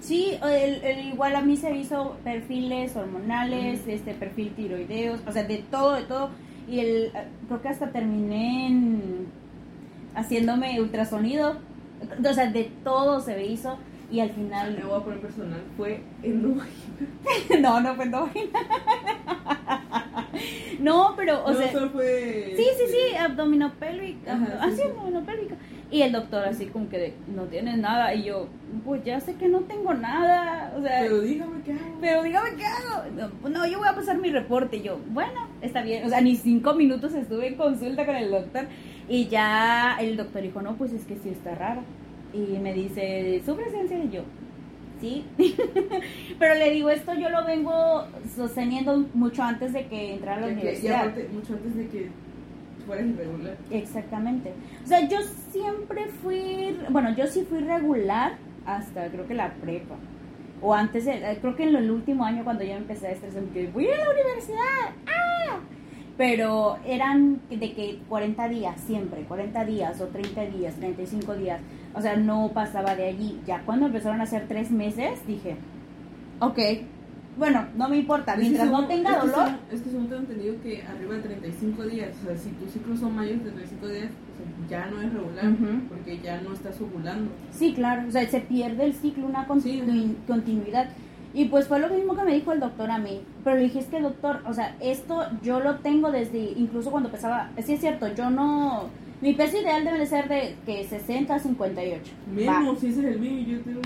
[0.00, 5.64] Sí, el, igual a mí se hizo perfiles hormonales, este perfil tiroideos, o sea, de
[5.70, 6.30] todo, de todo.
[6.68, 7.12] Y el,
[7.46, 9.26] creo que hasta terminé en,
[10.14, 11.56] haciéndome ultrasonido.
[12.22, 13.78] O sea, de todo se me hizo.
[14.10, 14.76] Y al final.
[14.76, 15.62] Me voy a poner personal.
[15.76, 16.42] Fue en
[17.62, 18.12] no, no fue en
[20.84, 21.72] no, pero, o no, sea.
[21.72, 22.52] Solo fue.
[22.56, 24.20] Sí, sí, sí, abdominopélvico.
[24.28, 25.54] Ah, sí, abdominopélvico.
[25.90, 28.14] Y el doctor así como que no tienes nada.
[28.14, 28.48] Y yo,
[28.84, 30.74] pues ya sé que no tengo nada.
[30.76, 31.98] O sea, pero dígame qué hago.
[32.00, 33.30] Pero dígame qué hago.
[33.48, 34.78] No, yo voy a pasar mi reporte.
[34.78, 36.04] Y yo, bueno, está bien.
[36.04, 38.66] O sea, ni cinco minutos estuve en consulta con el doctor.
[39.08, 41.82] Y ya el doctor dijo, no, pues es que sí está raro.
[42.32, 43.96] Y me dice, ¿su presencia?
[43.96, 44.22] Y yo,
[45.04, 45.24] sí.
[46.38, 50.52] pero le digo, esto yo lo vengo sosteniendo mucho antes de que entrara a la
[50.52, 51.12] universidad.
[51.32, 52.08] mucho antes de que
[52.86, 53.56] fueras irregular.
[53.70, 54.52] Exactamente.
[54.84, 55.18] O sea, yo
[55.50, 58.36] siempre fui, bueno, yo sí fui regular
[58.66, 59.96] hasta creo que la prepa.
[60.62, 63.68] O antes, eh, creo que en el último año cuando yo empecé a estresar, que
[63.68, 64.94] voy a la universidad.
[65.06, 65.58] ¡Ah!
[66.16, 71.60] Pero eran de que 40 días siempre, 40 días o 30 días, 35 días.
[71.94, 73.40] O sea, no pasaba de allí.
[73.46, 75.56] Ya cuando empezaron a hacer tres meses, dije,
[76.40, 76.58] ok,
[77.36, 79.50] bueno, no me importa, mientras no tenga dolor.
[79.72, 83.00] es que según tengo entendido que arriba de 35 días, o sea, si tus ciclos
[83.00, 84.10] son mayores de 35 días,
[84.68, 85.44] ya no es regular,
[85.88, 87.30] porque ya no estás ovulando.
[87.50, 90.88] Sí, claro, o sea, se pierde el ciclo, una continuidad.
[91.36, 93.20] Y pues fue lo mismo que me dijo el doctor a mí.
[93.42, 97.10] Pero le dije, es que doctor, o sea, esto yo lo tengo desde, incluso cuando
[97.10, 98.84] pesaba, sí es cierto, yo no,
[99.20, 102.02] mi peso ideal debe de ser de que 60 a 58.
[102.34, 103.80] Menos, si ese es el mío, yo tengo,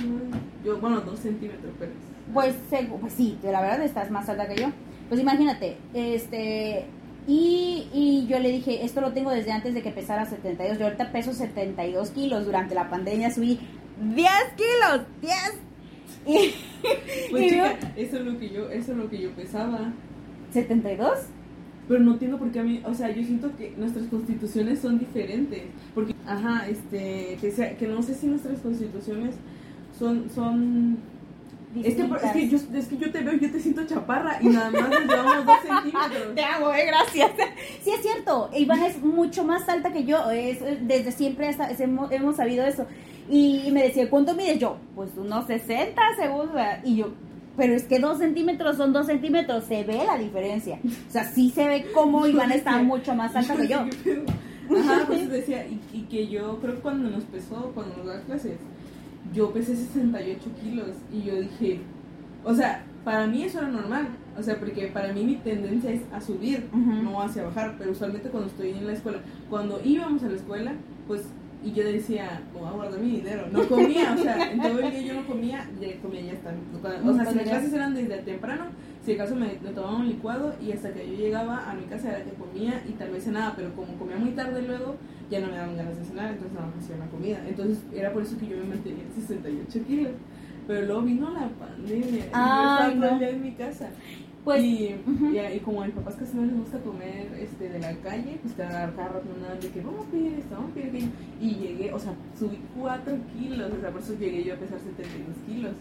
[0.65, 1.93] yo, bueno, 2 centímetros, pero...
[2.33, 2.55] Pues,
[3.01, 4.69] pues sí, la verdad estás más alta que yo.
[5.09, 6.85] Pues imagínate, este,
[7.27, 10.79] y, y, yo le dije, esto lo tengo desde antes de que pesara 72.
[10.79, 12.47] Yo ahorita peso 72 kilos.
[12.47, 13.61] Durante la pandemia subí
[14.15, 15.07] 10 kilos.
[15.21, 15.35] 10.
[16.27, 16.55] Y,
[17.31, 19.93] pues chica, eso es lo que yo, eso es lo que yo pesaba.
[20.55, 21.19] ¿72?
[21.89, 24.99] Pero no entiendo por qué a mí, o sea, yo siento que nuestras constituciones son
[24.99, 25.63] diferentes.
[25.95, 29.35] Porque, ajá, este, que, sea, que no sé si nuestras constituciones
[29.99, 30.99] son, son
[31.77, 34.49] es que, es que, yo, es que yo te veo yo te siento chaparra y
[34.49, 36.35] nada más nos llevamos dos centímetros.
[36.35, 37.31] Te amo, eh, gracias.
[37.83, 38.51] Sí, es cierto.
[38.57, 40.31] Iván es mucho más alta que yo.
[40.31, 42.87] Es, desde siempre hasta, hemos, hemos, sabido eso.
[43.29, 44.79] Y me decía, ¿cuánto mides yo?
[44.95, 46.49] Pues unos 60 según.
[46.85, 47.13] Y yo,
[47.59, 49.65] pero es que dos centímetros son dos centímetros.
[49.65, 50.79] Se ve la diferencia.
[50.83, 53.81] O sea, sí se ve como Iván está mucho más alta que yo.
[53.81, 58.23] Ajá, pues decía, y, y que yo creo que cuando nos pesó, cuando nos da
[58.23, 58.57] clases
[59.35, 61.81] yo pesé 68 kilos y yo dije,
[62.45, 66.03] o sea, para mí eso era normal, o sea, porque para mí mi tendencia es
[66.13, 69.19] a subir, no hacia bajar, pero usualmente cuando estoy en la escuela,
[69.51, 70.73] cuando íbamos a la escuela,
[71.07, 71.25] pues,
[71.65, 74.91] y yo decía, voy a guardar mi dinero, no comía, o sea, en todo el
[74.91, 76.55] día yo no comía, ya comía ya está,
[77.05, 78.67] o sea, si las clases eran desde temprano,
[79.05, 82.25] si acaso me, tomaba un licuado y hasta que yo llegaba a mi casa era
[82.25, 84.97] que comía y tal vez nada, pero como comía muy tarde luego,
[85.31, 87.39] ya no me daban ganas de cenar, entonces nada más hacía una comida.
[87.49, 90.13] Entonces era por eso que yo me mantenía en 68 kilos.
[90.67, 93.89] Pero luego vino la pandemia y yo estaba en mi casa.
[94.45, 94.95] Pues, y,
[95.55, 98.55] y, como a mis papás casi no les gusta comer este, de la calle, pues
[98.55, 101.09] cada rato me de que vamos a pedir esto, vamos a pedir aquello.
[101.41, 104.79] Y llegué, o sea, subí 4 kilos, o sea, por eso llegué yo a pesar
[104.81, 105.73] 72 kilos.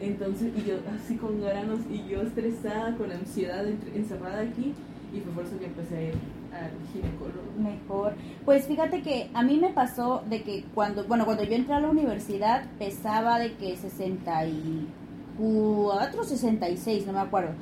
[0.00, 4.74] Entonces, y yo así con granos, y yo estresada, con ansiedad, encerrada aquí,
[5.14, 6.14] y fue por eso que empecé a ir
[6.52, 7.52] al ginecólogo.
[7.58, 8.14] Mejor.
[8.44, 11.80] Pues fíjate que a mí me pasó de que cuando, bueno, cuando yo entré a
[11.80, 17.52] la universidad pesaba de que 64, 66, no me acuerdo.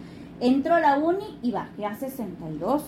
[0.41, 2.85] Entró a la uni y bajé a 62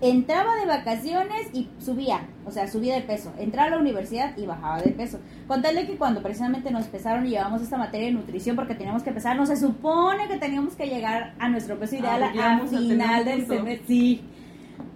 [0.00, 3.32] entraba de vacaciones y subía, o sea, subía de peso.
[3.38, 5.18] Entraba a la universidad y bajaba de peso.
[5.46, 9.12] Contarle que cuando precisamente nos pesaron y llevamos esta materia de nutrición porque teníamos que
[9.12, 13.24] pesar, no se supone que teníamos que llegar a nuestro peso ideal ah, al final
[13.24, 13.86] del semestre.
[13.86, 14.22] Sí.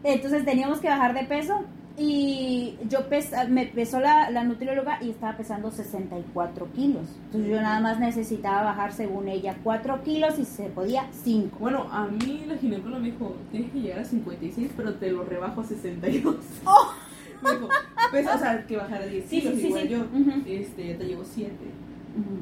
[0.02, 1.64] Entonces teníamos que bajar de peso
[1.96, 7.06] y yo pesa, me pesó la, la, nutrióloga y estaba pesando 64 kilos.
[7.26, 11.56] Entonces yo nada más necesitaba bajar, según ella, 4 kilos y se podía 5.
[11.60, 15.24] Bueno, a mí la ginecóloga me dijo, tienes que llegar a 56, pero te lo
[15.24, 16.36] rebajo a 62.
[16.64, 16.92] ¡Oh!
[17.42, 17.68] me dijo,
[18.10, 20.04] pues, o sea, que bajar a 10 kilos, igual yo.
[20.46, 21.54] este, ya te llevo 7.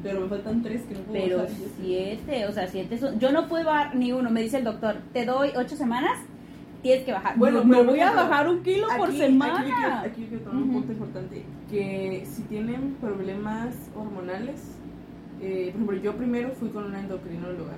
[0.01, 1.47] Pero me faltan 3 que no puedo Pero
[1.81, 4.97] 7, o sea, 7 Yo no puedo bajar ni uno, me dice el doctor.
[5.13, 6.19] Te doy 8 semanas
[6.83, 7.37] tienes que bajar.
[7.37, 10.01] Bueno, me voy a bajar un kilo por semana.
[10.01, 14.61] Aquí, aquí quiero tomar un punto importante, que si tienen problemas hormonales,
[15.41, 17.73] eh, por ejemplo, yo primero fui con una endocrinóloga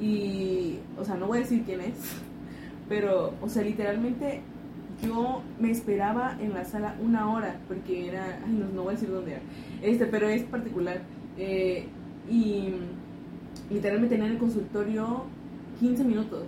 [0.00, 1.94] y, o sea, no voy a decir quién es,
[2.88, 4.40] pero, o sea, literalmente
[5.04, 8.96] yo me esperaba en la sala una hora, porque era, ay, no, no voy a
[8.96, 9.42] decir dónde era,
[9.82, 11.02] este, pero es particular,
[11.38, 11.86] eh,
[12.30, 12.68] y
[13.68, 15.24] literalmente tenía en el consultorio
[15.80, 16.44] 15 minutos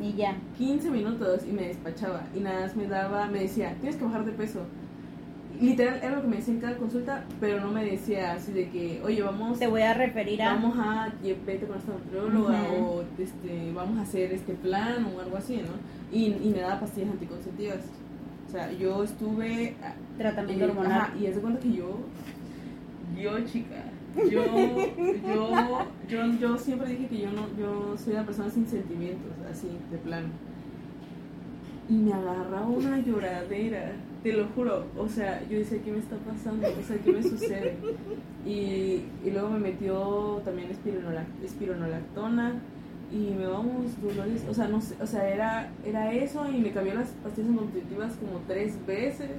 [0.00, 0.36] Y ya.
[0.56, 2.22] 15 minutos y me despachaba.
[2.34, 4.60] Y nada más me daba, me decía, tienes que bajar de peso.
[5.60, 8.68] Literal era lo que me decía en cada consulta, pero no me decía así de
[8.68, 9.58] que, oye, vamos.
[9.58, 10.54] Te voy a referir a.
[10.54, 11.12] Vamos a.
[11.22, 16.16] Vete con esta nutrióloga o este, vamos a hacer este plan o algo así, ¿no?
[16.16, 17.80] Y, y me daba pastillas anticonceptivas.
[18.48, 19.74] O sea, yo estuve...
[20.16, 21.12] Tratamiento eh, hormonal.
[21.20, 21.98] y es de cuenta que yo,
[23.14, 23.76] yo chica,
[24.30, 24.44] yo,
[25.26, 29.68] yo, yo, yo siempre dije que yo no, yo soy una persona sin sentimientos, así,
[29.90, 30.28] de plano.
[31.88, 34.84] Y me agarraba una lloradera, te lo juro.
[34.98, 36.68] O sea, yo decía, ¿qué me está pasando?
[36.68, 37.76] O sea, ¿qué me sucede?
[38.44, 42.60] Y, y luego me metió también espironolactona
[43.10, 46.72] y me vamos dolores, o sea, no sé, o sea, era, era eso y me
[46.72, 49.30] cambió las pastillas nutritivas como tres veces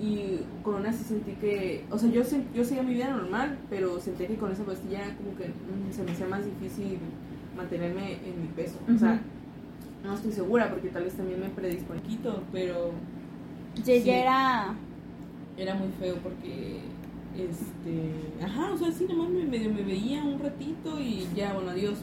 [0.00, 2.22] y con una sí sentí que, o sea, yo,
[2.54, 6.02] yo seguía mi vida normal, pero sentí que con esa pastilla como que mm, se
[6.04, 6.98] me hacía más difícil
[7.56, 9.20] mantenerme en mi peso, o sea,
[10.04, 12.00] no estoy segura porque tal vez también me predispongo
[12.52, 12.92] pero...
[13.84, 14.74] Ya, era...
[15.56, 16.80] Era muy feo porque
[17.36, 21.98] este ajá o sea sí nomás me, me veía un ratito y ya bueno adiós.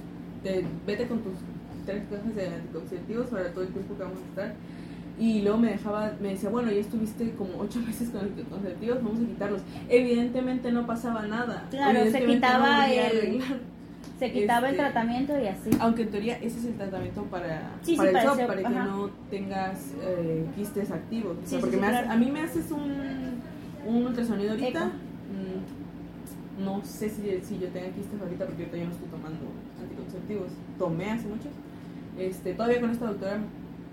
[0.86, 1.34] Vete con tus
[1.86, 4.56] tres cajas de anticonceptivos para todo el tiempo que vamos a estar.
[5.18, 9.22] Y luego me dejaba, me decía, bueno, ya estuviste como ocho meses con anticonceptivos, vamos
[9.22, 9.62] a quitarlos.
[9.90, 11.66] Evidentemente no pasaba nada.
[11.70, 13.42] Claro, se quitaba el...
[14.20, 15.70] Se quitaba el este, tratamiento y así.
[15.78, 20.46] Aunque en teoría ese es el tratamiento para, para el para que no tengas eh,
[20.56, 21.36] quistes activos.
[21.60, 23.42] porque a mí me haces un,
[23.86, 24.86] un ultrasonido ahorita.
[24.86, 29.40] Mm, no sé si, si yo tenga quistes ahorita porque yo todavía no estoy tomando
[29.82, 30.52] anticonceptivos.
[30.80, 31.50] Tomé hace mucho.
[32.18, 33.40] Este, todavía con esta doctora,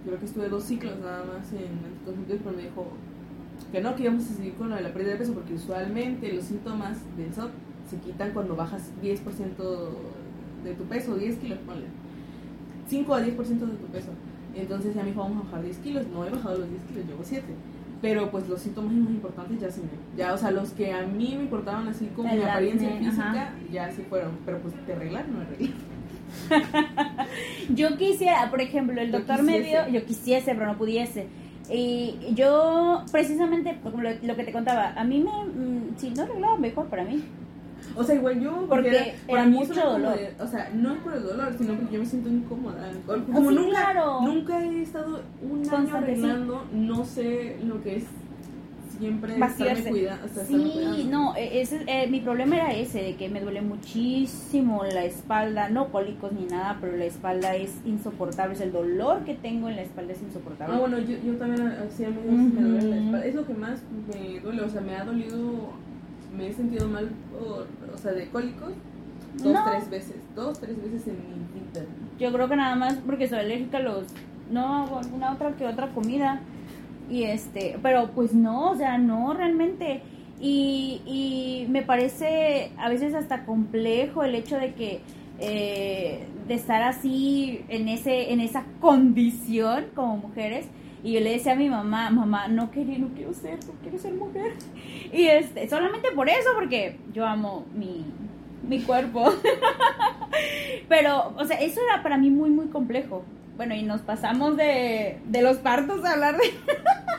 [0.04, 2.86] creo que estuve dos ciclos nada más en anticonceptivos, pero me dijo
[3.70, 6.98] que no, que íbamos a seguir con la pérdida de peso, porque usualmente los síntomas
[7.16, 7.50] del SOP
[7.88, 9.20] se quitan cuando bajas 10%
[10.64, 11.86] de tu peso, 10 kilos, ponle.
[12.88, 14.10] 5 a 10% de tu peso.
[14.54, 16.06] Entonces ya me dijo, vamos a bajar 10 kilos.
[16.08, 17.44] No he bajado los 10 kilos, llevo 7
[18.02, 19.86] pero pues los síntomas más importantes ya se me,
[20.16, 23.90] ya, o sea, los que a mí me importaban así como mi apariencia física, ya
[23.92, 25.70] se fueron, pero pues te arreglar, no arreglar.
[27.74, 31.26] yo quisiera, por ejemplo, el doctor me dio, yo quisiese, pero no pudiese.
[31.70, 36.58] Y yo, precisamente, como lo, que te contaba, a mí me, mm, si no arreglaba,
[36.58, 37.22] mejor para mí.
[37.94, 40.18] O sea, igual yo, porque, era mucho dolor.
[40.38, 42.90] o sea, no es por el dolor, sino porque yo me siento incómoda.
[43.06, 48.04] Como nunca, nunca he estado un año arreglando, no sé lo que es
[49.02, 50.28] siempre estarme cuidando.
[50.46, 55.04] sí, no, e, ese, eh, mi problema era ese, de que me duele muchísimo la
[55.04, 59.68] espalda, no cólicos ni nada, pero la espalda es insoportable, es el dolor que tengo
[59.68, 60.76] en la espalda es insoportable.
[60.76, 62.52] Ah, bueno, yo, yo también hacía uh -huh.
[62.54, 65.82] me duele la espalda, es lo que más me duele, o sea, me ha dolido
[66.36, 67.10] me he sentido mal,
[67.92, 68.72] o sea, de cólicos,
[69.42, 71.84] dos, tres veces, dos, tres veces en mi vida.
[72.18, 74.04] Yo creo que nada más porque soy alérgica a los,
[74.50, 76.40] no, alguna otra que otra comida.
[77.10, 80.02] Y este, pero pues no, o sea, no realmente.
[80.40, 85.00] Y, y me parece a veces hasta complejo el hecho de que
[85.38, 90.66] eh, de estar así en ese en esa condición como mujeres
[91.04, 93.98] y yo le decía a mi mamá, mamá, no quiero, no quiero ser, no quiero
[93.98, 94.52] ser mujer.
[95.12, 98.04] Y este, solamente por eso, porque yo amo mi,
[98.66, 99.24] mi cuerpo.
[100.88, 103.24] Pero, o sea, eso era para mí muy, muy complejo.
[103.56, 106.44] Bueno, y nos pasamos de, de los partos a hablar de...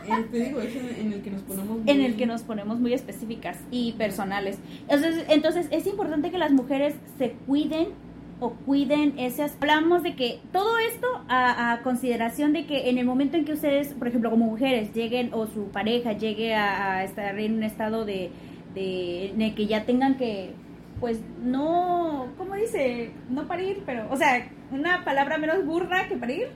[0.06, 1.89] Eh, te digo, es en el que nos ponemos muy...
[1.89, 4.60] En el que nos ponemos muy específicas y personales.
[4.89, 7.93] Entonces, entonces, es importante que las mujeres se cuiden
[8.41, 9.56] o cuiden esas.
[9.62, 13.93] Hablamos de que todo esto a, consideración de que en el momento en que ustedes,
[13.93, 18.30] por ejemplo, como mujeres, lleguen o su pareja llegue a, estar en un estado de,
[18.76, 20.52] de, en el que ya tengan que,
[21.04, 23.12] pues no, ¿cómo dice?
[23.28, 26.48] No parir, pero, o sea, una palabra menos burra que parir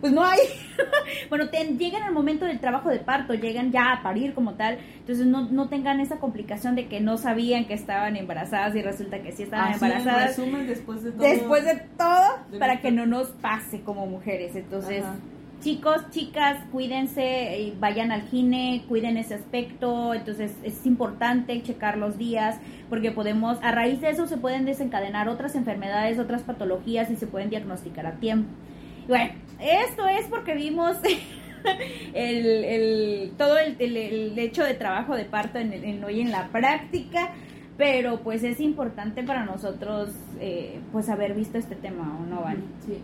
[0.00, 0.40] pues no hay.
[1.30, 1.46] bueno,
[1.78, 5.48] llegan al momento del trabajo de parto, llegan ya a parir como tal, entonces no,
[5.50, 9.44] no tengan esa complicación de que no sabían que estaban embarazadas y resulta que sí
[9.44, 10.36] estaban embarazadas.
[10.66, 11.26] después de todo.
[11.26, 14.54] Después de todo, para que no nos pase como mujeres.
[14.54, 15.02] Entonces,
[15.66, 22.16] chicos, chicas, cuídense, y vayan al gine, cuiden ese aspecto, entonces es importante checar los
[22.16, 27.16] días, porque podemos, a raíz de eso se pueden desencadenar otras enfermedades, otras patologías y
[27.16, 28.48] se pueden diagnosticar a tiempo.
[29.08, 30.98] Bueno, esto es porque vimos
[32.14, 37.32] el, todo el, hecho de trabajo de parto en, hoy en la práctica,
[37.76, 42.62] pero pues es importante para nosotros eh, pues haber visto este tema, ¿o no, Vani?
[42.86, 43.00] Sí.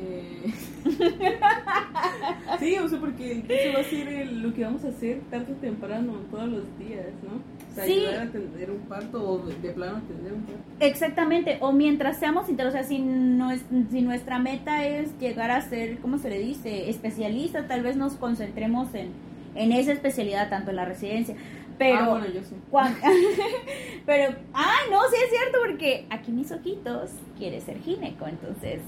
[0.00, 0.52] Eh,
[2.58, 5.56] Sí, o sea, porque eso va a ser lo que vamos a hacer tarde o
[5.56, 7.40] temprano, todos los días, ¿no?
[7.70, 10.62] O sea, ayudar a atender un parto o de, plano atender un parto.
[10.80, 15.60] Exactamente, o mientras seamos o sea, si, no es, si nuestra meta es llegar a
[15.62, 16.88] ser, ¿cómo se le dice?
[16.88, 19.10] Especialista, tal vez nos concentremos en,
[19.54, 21.34] en esa especialidad, tanto en la residencia.
[21.76, 22.54] Pero, ah, bueno, yo sí.
[24.06, 28.80] pero, ah, no, sí es cierto, porque aquí mis ojitos quiere ser gineco, entonces,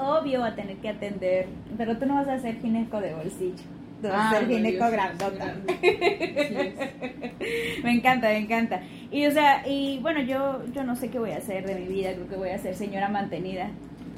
[0.00, 3.64] obvio va a tener que atender, pero tú no vas a ser gineco de bolsillo.
[4.02, 5.56] Tú vas a ah, ser gineco grandota.
[7.84, 8.80] me encanta, me encanta.
[9.10, 11.86] Y o sea, y bueno, yo yo no sé qué voy a hacer de mi
[11.86, 13.70] vida, creo que voy a ser señora mantenida.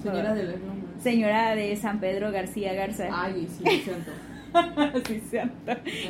[0.02, 0.56] Señora de
[1.02, 3.08] Señora de San Pedro García Garza.
[3.12, 4.10] Ay, sí, siento.
[5.06, 5.20] sí,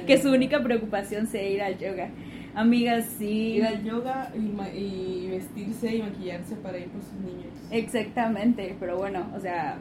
[0.06, 2.08] Que su única preocupación sea ir al yoga.
[2.54, 3.54] Amigas, sí.
[3.56, 7.52] Ir al yoga y, vestirse y maquillarse para ir con sus niños.
[7.70, 9.78] Exactamente, pero bueno, o sea,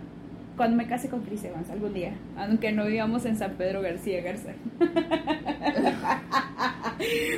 [0.56, 4.22] cuando me case con Chris Evans algún día, aunque no vivamos en San Pedro García
[4.22, 4.54] Garza.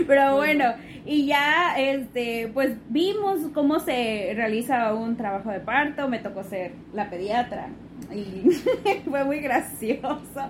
[0.07, 0.65] Pero bueno,
[1.05, 6.73] y ya este pues vimos cómo se realiza un trabajo de parto, me tocó ser
[6.93, 7.69] la pediatra
[8.13, 8.49] y
[9.09, 10.49] fue muy gracioso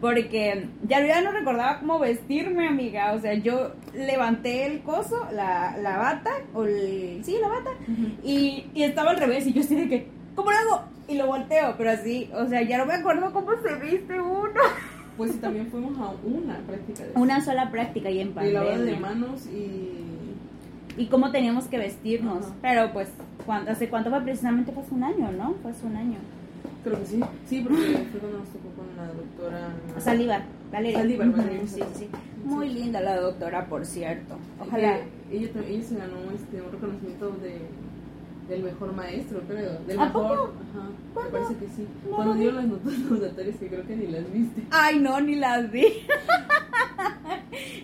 [0.00, 3.12] porque ya, no recordaba cómo vestirme, amiga.
[3.12, 7.70] O sea, yo levanté el coso, la, la bata, o el, sí, la bata,
[8.22, 9.46] y, y, estaba al revés.
[9.46, 10.84] Y yo así de que, ¿cómo lo hago?
[11.08, 14.50] Y lo volteo, pero así, o sea, ya no me acuerdo cómo se viste uno.
[15.16, 17.04] Pues también fuimos a una práctica.
[17.04, 18.74] De una sola práctica y en pandemia.
[18.74, 19.92] Y de manos y...
[20.98, 22.46] Y cómo teníamos que vestirnos.
[22.62, 23.08] Pero pues,
[23.68, 24.20] ¿hace cuánto fue?
[24.22, 25.54] Precisamente fue hace un año, ¿no?
[25.62, 26.18] Fue hace un año.
[26.86, 27.20] Creo que sí.
[27.48, 29.74] Sí, porque fue cuando nos tocó con la doctora.
[29.98, 30.98] Saliva, Valeria.
[31.00, 31.66] Saliva, Valeria.
[31.66, 32.08] Sí, sí.
[32.44, 34.36] Muy linda la doctora, por cierto.
[34.60, 35.00] Ojalá.
[35.32, 37.58] Ella, ella, se ganó este, un reconocimiento de,
[38.48, 39.80] del mejor maestro, creo.
[39.84, 40.28] Del ¿A mejor.
[40.28, 40.52] Poco?
[40.70, 41.24] Ajá.
[41.24, 41.88] Me parece que sí.
[42.08, 44.62] Cuando dio las notas laudatorias, que creo que ni las viste.
[44.70, 45.86] Ay, no, ni las vi.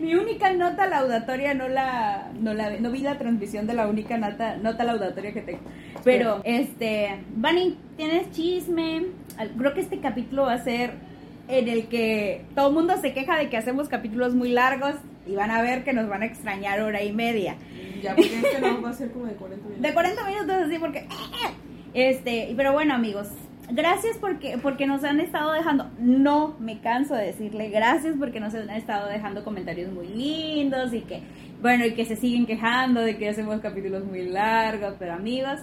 [0.03, 4.19] Mi única nota laudatoria no la, no la no vi la transmisión de la única
[4.19, 5.61] nota, nota laudatoria que tengo.
[6.03, 9.05] Pero, este, Bunny, ¿tienes chisme?
[9.57, 10.95] Creo que este capítulo va a ser
[11.47, 15.37] en el que todo el mundo se queja de que hacemos capítulos muy largos y
[15.37, 17.55] van a ver que nos van a extrañar hora y media.
[18.03, 19.83] Ya, porque este no va a ser como de 40 minutos.
[19.83, 21.07] De 40 minutos, así, porque...
[21.95, 23.29] Este, pero bueno, amigos,
[23.73, 28.55] gracias porque, porque nos han estado dejando, no me canso de decirle gracias porque nos
[28.55, 31.23] han estado dejando comentarios muy lindos y que,
[31.61, 35.61] bueno, y que se siguen quejando de que hacemos capítulos muy largos, pero amigos,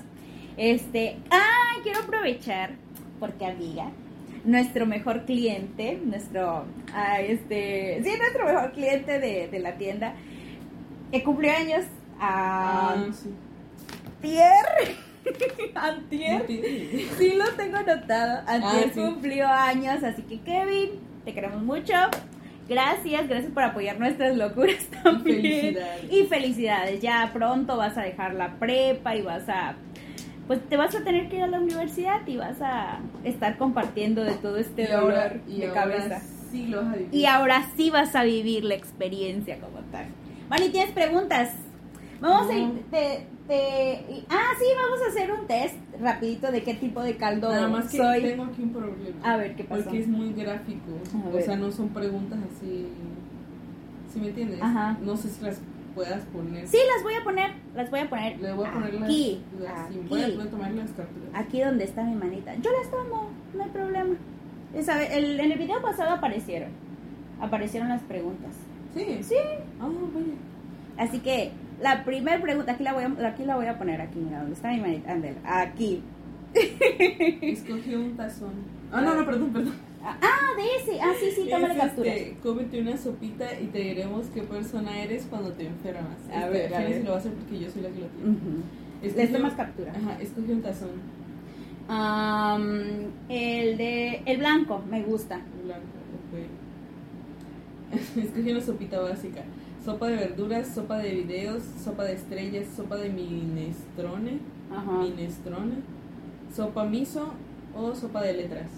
[0.57, 2.71] este, ah, quiero aprovechar
[3.19, 3.91] porque amiga,
[4.43, 10.15] nuestro mejor cliente, nuestro, ah, este, sí, nuestro mejor cliente de, la tienda,
[11.11, 11.85] que cumplió años
[12.19, 13.07] a ah,
[15.75, 16.45] Antier.
[16.47, 18.41] Sí lo tengo anotado.
[18.47, 20.91] Antier ah, cumplió años, así que Kevin,
[21.25, 21.93] te queremos mucho.
[22.67, 25.39] Gracias, gracias por apoyar nuestras locuras también.
[25.39, 26.11] Y felicidades.
[26.11, 27.01] y felicidades.
[27.01, 29.75] Ya pronto vas a dejar la prepa y vas a
[30.49, 34.23] pues te vas a tener que ir a la universidad y vas a estar compartiendo
[34.23, 36.21] de todo este dolor de cabeza.
[36.49, 37.13] Sí lo vas a vivir.
[37.13, 40.07] Y ahora sí vas a vivir la experiencia como tal.
[40.49, 41.51] Mani, ¿tienes preguntas?
[42.19, 42.83] Vamos a ir,
[44.29, 47.89] ah, sí, vamos a hacer un test rapidito de qué tipo de caldo Nada más
[47.89, 48.21] que soy.
[48.21, 49.17] tengo aquí un problema.
[49.23, 49.83] A ver, ¿qué pasa?
[49.83, 50.91] Porque es muy gráfico.
[51.33, 52.87] O sea, no son preguntas así.
[54.13, 54.61] ¿Sí me entiendes?
[54.61, 54.97] Ajá.
[55.01, 55.59] No sé si las
[55.95, 56.67] puedas poner.
[56.67, 57.51] Sí, las voy a poner.
[57.75, 58.39] Las voy a poner.
[58.39, 59.41] Le voy a poner aquí.
[59.59, 59.99] Las, aquí.
[60.07, 61.29] Voy a tomar las capturas.
[61.33, 62.55] Aquí donde está mi manita.
[62.55, 64.15] Yo las tomo, no hay problema.
[64.73, 66.69] Esa, el, en el video pasado aparecieron.
[67.39, 68.51] Aparecieron las preguntas.
[68.95, 69.19] Sí.
[69.21, 69.35] Sí.
[69.79, 70.33] Ah, vaya.
[70.97, 74.19] Así que la primera pregunta, aquí la voy a, aquí la voy a poner, aquí,
[74.19, 75.11] mira, ¿dónde está mi manita?
[75.11, 76.03] Andel, aquí.
[76.53, 78.53] Escogí un tazón.
[78.91, 79.73] Ah, no, no, perdón, perdón.
[80.03, 80.99] Ah, de ese.
[81.01, 82.13] Ah, sí, sí, tómale captura.
[82.13, 86.17] Este, cómete una sopita y te diremos qué persona eres cuando te enfermas.
[86.31, 86.97] A este, ver, a ver.
[86.97, 88.29] si lo va a hacer porque yo soy la que lo tiene.
[88.29, 88.63] Uh
[89.15, 89.91] Les tomas captura.
[89.91, 90.89] Ajá, escogí un tazón.
[91.89, 94.21] Um, el de.
[94.25, 95.35] El blanco, me gusta.
[95.35, 95.85] El blanco,
[96.31, 96.39] ok.
[98.23, 99.43] escogí una sopita básica
[99.83, 104.39] sopa de verduras, sopa de videos, sopa de estrellas, sopa de minestrone,
[105.01, 105.75] minestrone,
[106.53, 107.33] sopa miso
[107.75, 108.69] o sopa de letras.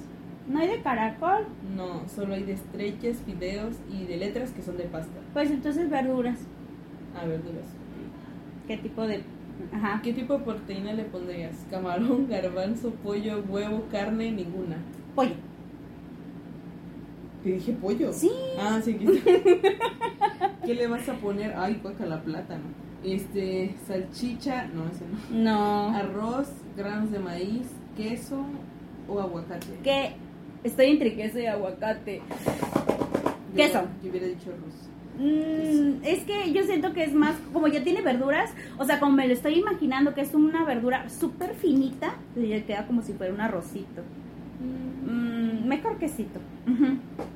[0.47, 1.45] ¿No hay de caracol?
[1.75, 5.19] No, solo hay de estrellas, videos y de letras que son de pasta.
[5.33, 6.39] Pues entonces verduras.
[7.15, 7.65] Ah, verduras.
[8.67, 9.23] ¿Qué tipo de
[9.71, 10.01] Ajá.
[10.01, 11.55] ¿Qué tipo de proteína le pondrías?
[11.69, 14.77] Camarón, garbanzo, pollo, huevo, carne, ninguna.
[15.15, 15.35] Pollo.
[17.43, 18.13] ¿Te dije pollo?
[18.13, 18.31] Sí.
[18.59, 18.93] Ah, sí,
[20.65, 21.53] ¿Qué le vas a poner?
[21.57, 22.63] Ay, cuaca la plátano.
[23.03, 25.89] Este, salchicha, no, ese no.
[25.89, 25.95] No.
[25.97, 27.67] Arroz, granos de maíz,
[27.97, 28.45] queso
[29.07, 29.67] o aguacate.
[29.83, 30.13] ¿Qué?
[30.63, 32.21] Estoy entre queso y aguacate.
[33.55, 33.81] queso.
[34.03, 34.91] Yo hubiera dicho arroz.
[35.17, 39.13] Mm, es que yo siento que es más, como ya tiene verduras, o sea, como
[39.13, 43.33] me lo estoy imaginando que es una verdura súper finita, ya queda como si fuera
[43.33, 44.03] un arrocito.
[45.05, 46.39] Mm, mejor quesito.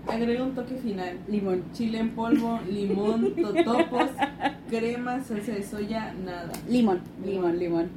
[0.08, 1.18] Agrega un toque final.
[1.28, 1.64] Limón.
[1.74, 4.10] Chile en polvo, limón, totopos,
[4.70, 6.52] crema, salsa de soya, nada.
[6.70, 7.90] Limón, limón, limón.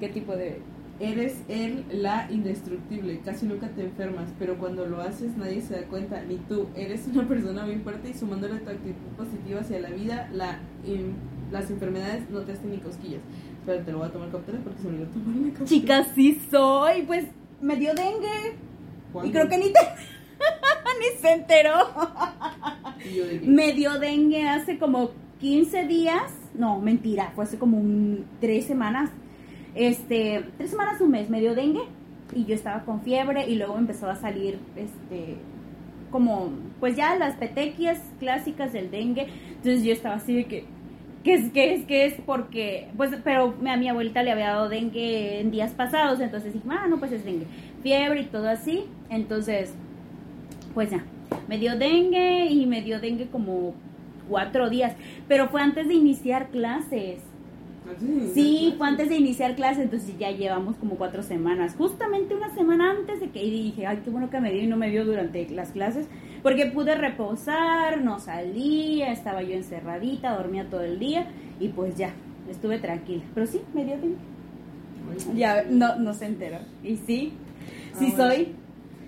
[0.00, 0.60] ¿Qué tipo de...?
[1.00, 5.82] Eres el, la indestructible, casi nunca te enfermas, pero cuando lo haces nadie se da
[5.86, 6.68] cuenta, ni tú.
[6.76, 10.60] Eres una persona muy fuerte y sumándole tu actitud positiva hacia la vida, la,
[11.50, 13.20] las enfermedades no te hacen ni cosquillas.
[13.66, 15.64] Pero te lo voy a tomar captura porque se me olvidó tomar captura.
[15.66, 17.26] Chicas, sí soy, pues
[17.60, 18.56] me dio dengue.
[19.24, 19.66] Y creo que ni
[21.00, 21.88] ni se enteró.
[23.42, 25.10] me dio dengue hace como
[25.40, 26.32] 15 días.
[26.54, 29.10] No, mentira, fue hace como un, tres semanas.
[29.74, 31.82] Este, tres semanas, un mes, me dio dengue.
[32.34, 35.36] Y yo estaba con fiebre y luego empezó a salir, este,
[36.10, 36.50] como,
[36.80, 39.28] pues ya las petequias clásicas del dengue.
[39.48, 40.64] Entonces yo estaba así de que,
[41.24, 42.14] ¿qué es, qué es, qué es?
[42.24, 46.20] Porque, pues, pero a mi abuelita le había dado dengue en días pasados.
[46.20, 47.46] Entonces dije, ah, no, pues es dengue
[47.82, 48.84] fiebre y todo así.
[49.10, 49.72] Entonces,
[50.74, 51.04] pues ya,
[51.48, 53.74] me dio dengue y me dio dengue como
[54.28, 54.94] cuatro días,
[55.28, 57.20] pero fue antes de iniciar clases.
[58.32, 61.74] Sí, fue antes de iniciar clases, entonces ya llevamos como cuatro semanas.
[61.76, 64.76] Justamente una semana antes de que dije, ay, qué bueno que me dio y no
[64.76, 66.06] me dio durante las clases,
[66.42, 71.26] porque pude reposar, no salía, estaba yo encerradita, dormía todo el día
[71.60, 72.12] y pues ya,
[72.48, 73.24] estuve tranquila.
[73.34, 74.16] Pero sí, me dio dengue.
[75.34, 76.58] Ya, no, no se enteró.
[76.82, 77.32] Y sí,
[77.98, 78.54] sí ah, soy.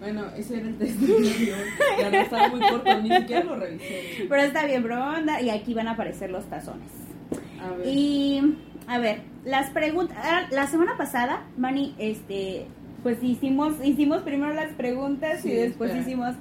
[0.00, 1.54] Bueno, ese era el testimonio.
[1.98, 4.26] Ya no estaba muy corto, ni siquiera lo revisé.
[4.28, 4.98] Pero está bien, bro.
[5.42, 6.90] Y aquí van a aparecer los tazones.
[7.62, 7.86] A ver.
[7.86, 8.56] Y,
[8.86, 10.18] a ver, las preguntas.
[10.20, 12.66] Ah, la semana pasada, Manny, este.
[13.02, 16.36] Pues hicimos, hicimos primero las preguntas y después hicimos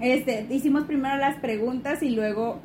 [0.00, 2.60] este, hicimos primero las preguntas y luego,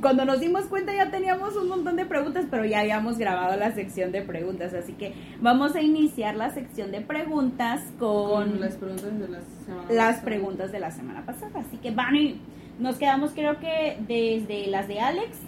[0.00, 3.72] cuando nos dimos cuenta ya teníamos un montón de preguntas, pero ya habíamos grabado la
[3.72, 9.18] sección de preguntas, así que vamos a iniciar la sección de preguntas con, las preguntas
[9.18, 11.60] de la semana las preguntas de la semana pasada.
[11.60, 12.40] Así que, Bunny,
[12.78, 15.38] nos quedamos creo que desde las de Alex.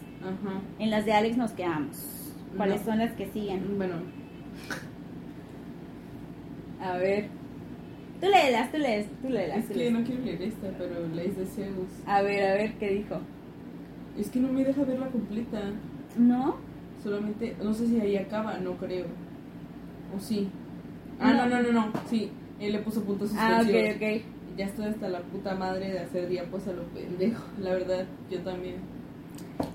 [0.78, 2.32] En las de Alex nos quedamos.
[2.56, 3.76] ¿Cuáles son las que siguen?
[3.76, 3.96] Bueno.
[6.80, 7.28] A ver.
[8.24, 9.58] Tú léelas, tú lees, tú léelas.
[9.58, 11.90] Es que no quiero leer esta, pero lees de Zeus.
[12.06, 13.20] A ver, a ver, ¿qué dijo?
[14.18, 15.60] Es que no me deja verla completa.
[16.16, 16.56] ¿No?
[17.02, 19.04] Solamente, no sé si ahí acaba, no creo.
[20.16, 20.48] ¿O sí?
[21.20, 22.30] Ah, no, no, no, no, sí.
[22.58, 23.82] Él le puso puntos suspensivos.
[23.82, 24.56] Ah, ok, ok.
[24.56, 27.44] Ya estoy hasta la puta madre de hacer diapos a lo pendejo.
[27.60, 28.76] La verdad, yo también.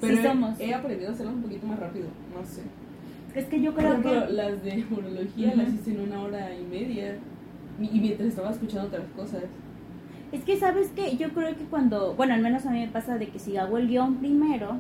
[0.02, 0.60] Pero sí somos.
[0.60, 2.64] He, aprendido a hacerlas un poquito más rápido, no sé.
[3.36, 4.34] Es que yo creo que...
[4.34, 7.20] las de urología las hice en una hora y media.
[7.80, 9.44] Y mientras estaba escuchando otras cosas.
[10.32, 13.18] Es que, ¿sabes que Yo creo que cuando, bueno, al menos a mí me pasa
[13.18, 14.78] de que si hago el guion primero,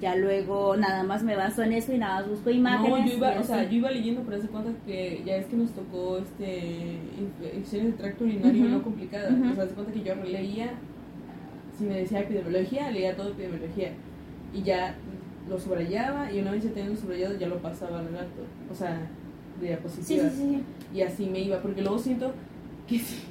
[0.00, 2.90] ya luego nada más me baso en eso y nada más busco imágenes.
[2.90, 5.56] No, yo iba, o sea, yo iba leyendo, pero hace cuenta que ya es que
[5.56, 9.32] nos tocó este infecciones de tracto urinario no complicadas.
[9.32, 10.70] O sea, hace cuenta que yo leía,
[11.76, 13.92] si me decía epidemiología, leía todo epidemiología.
[14.54, 14.94] Y ya
[15.48, 18.42] lo subrayaba y una vez ya teniendo subrayado ya lo pasaba al gato.
[18.70, 19.00] O sea,
[19.60, 20.32] diapositivas.
[20.32, 20.62] Sí, sí, sí.
[20.94, 22.32] Y así me iba, porque luego siento
[22.86, 23.22] que si,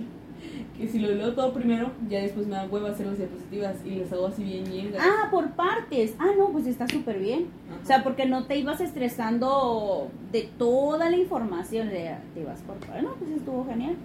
[0.77, 3.91] que si lo leo todo primero, ya después me da hueva hacer las diapositivas y
[3.91, 4.93] les hago así bien bien.
[4.99, 6.15] Ah, por partes.
[6.19, 7.47] Ah, no, pues está súper bien.
[7.83, 12.77] O sea, porque no te ibas estresando de toda la información, de, te ibas por
[12.77, 13.03] partes.
[13.03, 13.95] No, pues estuvo genial.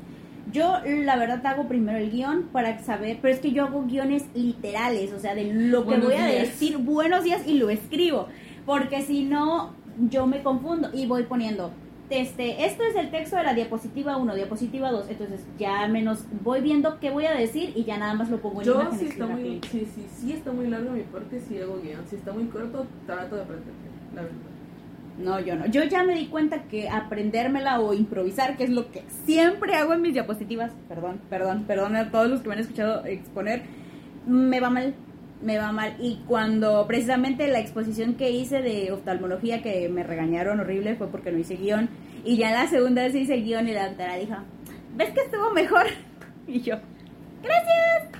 [0.52, 4.24] Yo, la verdad, hago primero el guion para saber, pero es que yo hago guiones
[4.34, 8.28] literales, o sea, de lo que voy a decir, buenos días, y lo escribo,
[8.66, 9.72] porque si no,
[10.10, 11.72] yo me confundo y voy poniendo
[12.10, 16.60] este, esto es el texto de la diapositiva 1, diapositiva 2, entonces ya menos voy
[16.60, 19.26] viendo qué voy a decir y ya nada más lo pongo en Yo sí está
[19.26, 22.44] muy, sí, sí, sí está muy largo mi parte, sí hago guion, si está muy
[22.46, 23.74] corto, trato de aprender,
[24.14, 24.36] la verdad.
[25.18, 25.66] No, yo no.
[25.66, 29.94] Yo ya me di cuenta que aprendérmela o improvisar, que es lo que siempre hago
[29.94, 33.62] en mis diapositivas, perdón, perdón, perdón a todos los que me han escuchado exponer,
[34.26, 34.94] me va mal
[35.44, 35.94] me va mal.
[36.00, 41.30] Y cuando precisamente la exposición que hice de oftalmología, que me regañaron horrible, fue porque
[41.30, 41.88] no hice guion.
[42.24, 44.34] Y ya la segunda vez hice guion y la doctora dijo,
[44.96, 45.86] ¿ves que estuvo mejor?
[46.46, 46.74] Y yo,
[47.42, 48.10] gracias.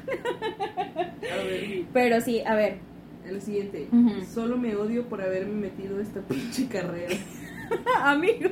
[1.93, 2.79] Pero sí, a ver.
[3.27, 3.89] El siguiente.
[4.33, 7.15] Solo me odio por haberme metido esta pinche carrera.
[8.01, 8.51] Amigo,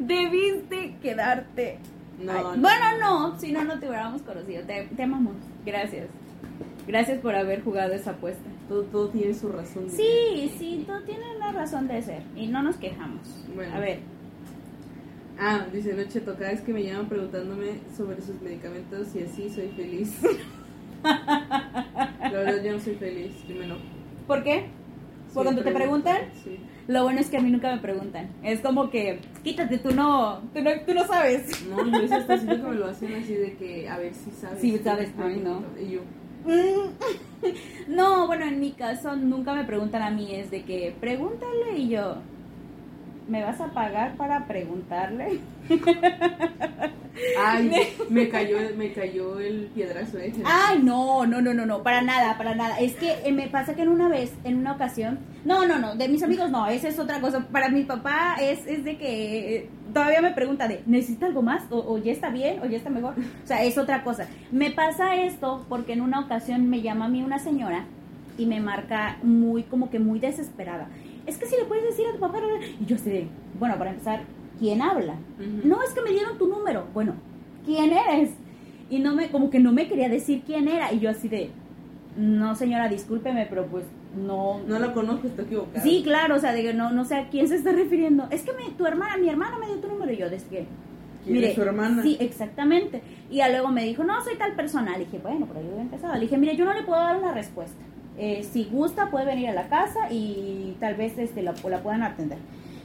[0.00, 1.78] debiste quedarte.
[2.20, 4.64] No, Bueno, no, si no, no te hubiéramos conocido.
[4.64, 5.34] Te, te amamos.
[5.64, 6.06] Gracias.
[6.86, 8.48] Gracias por haber jugado esa apuesta.
[8.68, 9.88] Todo, todo tiene su razón.
[9.88, 12.22] De sí, sí, todo tiene una razón de ser.
[12.36, 13.20] Y no nos quejamos.
[13.72, 14.00] A ver.
[15.38, 19.68] Ah, dice Noche Toca, es que me llaman preguntándome sobre sus medicamentos y así soy
[19.68, 20.16] feliz.
[21.02, 23.76] La verdad yo no soy feliz, primero.
[24.26, 24.66] ¿Por qué?
[25.34, 26.16] ¿Por cuando te preguntan?
[26.42, 26.58] Sí.
[26.88, 28.30] Lo bueno es que a mí nunca me preguntan.
[28.42, 31.66] Es como que, quítate, tú no, tú no, tú no sabes.
[31.68, 34.30] No, yo eso hasta siento que me lo hacen así de que, a ver si
[34.30, 34.60] sabes.
[34.60, 35.62] Sí, sabes, ay, no.
[35.78, 36.00] Y yo.
[37.88, 41.88] No, bueno, en mi caso nunca me preguntan a mí, es de que pregúntale y
[41.88, 42.16] yo,
[43.28, 45.40] ¿me vas a pagar para preguntarle?
[47.38, 47.70] Ay,
[48.10, 50.42] me cayó, me cayó el piedrazo ese.
[50.44, 52.78] Ay, no, no, no, no, no, para nada, para nada.
[52.78, 55.94] Es que eh, me pasa que en una vez, en una ocasión, no, no, no,
[55.96, 57.46] de mis amigos no, esa es otra cosa.
[57.50, 61.64] Para mi papá es, es de que eh, todavía me pregunta de, ¿necesita algo más?
[61.70, 62.60] O, o, ya está bien?
[62.62, 63.14] ¿O ya está mejor?
[63.44, 64.28] O sea, es otra cosa.
[64.52, 67.86] Me pasa esto porque en una ocasión me llama a mí una señora
[68.38, 70.88] y me marca muy, como que muy desesperada
[71.26, 72.38] es que si le puedes decir a tu papá,
[72.80, 73.26] y yo sé,
[73.58, 74.22] bueno, para empezar,
[74.58, 75.16] ¿quién habla?
[75.64, 76.86] No, es que me dieron tu número.
[76.94, 77.14] Bueno,
[77.64, 78.30] ¿quién eres?
[78.88, 80.92] Y no me, como que no me quería decir quién era.
[80.92, 81.50] Y yo así de,
[82.16, 83.84] no señora, discúlpeme, pero pues
[84.16, 84.60] no.
[84.66, 85.82] No la conozco, estoy equivocada.
[85.82, 88.28] Sí, claro, o sea, de no, no sé a quién se está refiriendo.
[88.30, 90.66] Es que me, tu hermana, mi hermana me dio tu número y yo, desde que.
[91.24, 92.04] ¿Quién mire, su hermana?
[92.04, 93.02] Sí, exactamente.
[93.30, 94.92] Y ya luego me dijo, no, soy tal persona.
[94.92, 96.14] Le dije, bueno, por ahí he empezado.
[96.14, 97.82] Le dije, mire, yo no le puedo dar una respuesta.
[98.18, 102.02] Eh, si gusta puede venir a la casa y tal vez este, la, la puedan
[102.02, 102.38] atender.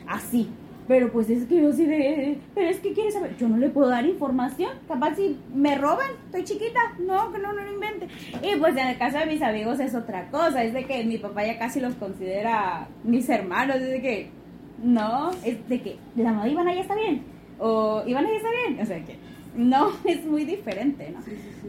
[0.08, 0.50] Así.
[0.88, 2.38] Pero pues es que yo sí de...
[2.54, 4.72] Pero es que quiere saber, yo no le puedo dar información.
[4.88, 6.80] Capaz si me roban, estoy chiquita.
[7.00, 8.08] No, que no, no lo invente.
[8.42, 10.64] Y pues en el caso de mis amigos es otra cosa.
[10.64, 13.78] Es de que mi papá ya casi los considera mis hermanos.
[13.78, 14.30] Es de que...
[14.84, 17.24] No, es de que la mamá Ivana ya está bien.
[17.60, 18.82] O Ivana ya está bien.
[18.82, 19.16] O sea que
[19.56, 21.20] no, es muy diferente, ¿no?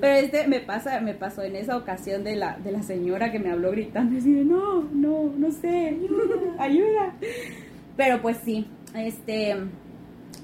[0.00, 3.38] Pero este me pasa, me pasó en esa ocasión de la, de la señora que
[3.38, 5.96] me habló gritando, así de, no, no, no sé,
[6.58, 7.14] ayuda,
[7.96, 9.56] Pero pues sí, este,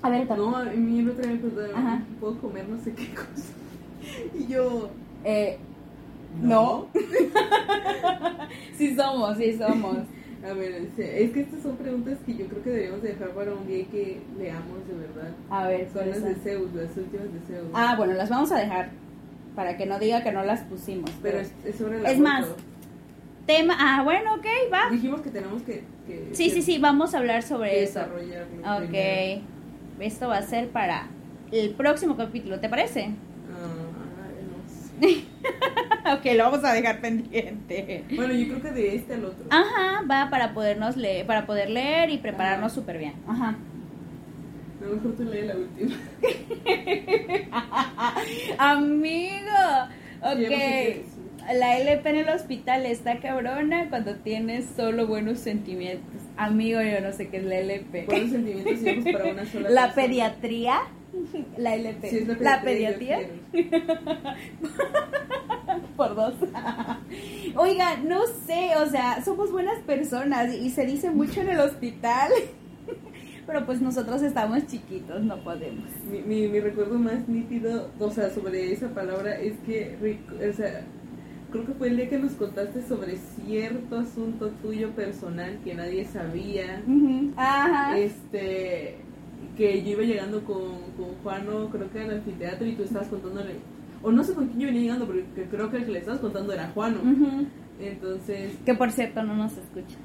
[0.03, 3.55] a ver, No, mí el otro día me puedo comer no sé qué cosa.
[4.39, 4.89] Y yo,
[5.24, 5.59] eh,
[6.41, 6.89] no.
[8.76, 9.99] sí somos, sí somos.
[10.45, 13.66] A ver, es que estas son preguntas que yo creo que deberíamos dejar para un
[13.66, 15.32] día que leamos de verdad.
[15.51, 17.68] A ver, son las de Zeus, las últimas de Zeus.
[17.74, 18.91] Ah, bueno, las vamos a dejar
[19.57, 21.11] para que no diga que no las pusimos.
[21.20, 22.47] Pero, es, sobre la Es más,
[23.47, 23.76] tema.
[23.78, 24.91] Ah, bueno, ok, va.
[24.91, 25.82] Dijimos que tenemos que.
[26.32, 28.01] sí, sí, sí, vamos a hablar sobre eso.
[28.01, 29.43] Ok.
[29.99, 31.09] Esto va a ser para
[31.51, 33.11] el próximo capítulo, ¿te parece?
[36.12, 38.05] ok, lo vamos a dejar pendiente.
[38.14, 39.47] Bueno, yo creo que de este al otro.
[39.51, 43.14] Ajá, va para podernos leer, para poder leer y prepararnos súper bien.
[43.26, 43.57] Ajá.
[44.80, 45.97] A lo mejor tú lees la última.
[48.59, 49.89] Amigo,
[50.22, 51.55] ok.
[51.55, 56.22] la LP en el hospital está cabrona cuando tienes solo buenos sentimientos.
[56.36, 58.05] Amigo, yo no sé qué es la LP.
[58.07, 60.78] Buenos sentimientos para una sola La pediatría
[61.57, 62.26] La LP.
[62.39, 63.20] la, pediatría.
[65.99, 66.35] Por dos.
[67.57, 72.31] Oiga, no sé, o sea, somos buenas personas y se dice mucho en el hospital.
[73.49, 75.87] Pero pues nosotros estamos chiquitos, no podemos.
[76.09, 80.85] Mi, mi, recuerdo más nítido, o sea, sobre esa palabra es que, o sea,
[81.51, 86.05] creo que fue el día que nos contaste sobre cierto asunto tuyo personal que nadie
[86.05, 86.81] sabía.
[87.37, 87.99] Ajá.
[87.99, 88.99] Este,
[89.57, 93.57] que yo iba llegando con, con Juano, creo que al anfiteatro, y tú estabas contándole,
[94.03, 96.21] o no sé con quién yo venía llegando, pero creo que el que le estabas
[96.21, 96.99] contando era Juano.
[97.81, 98.53] Entonces.
[98.65, 99.97] Que por cierto no nos escucha.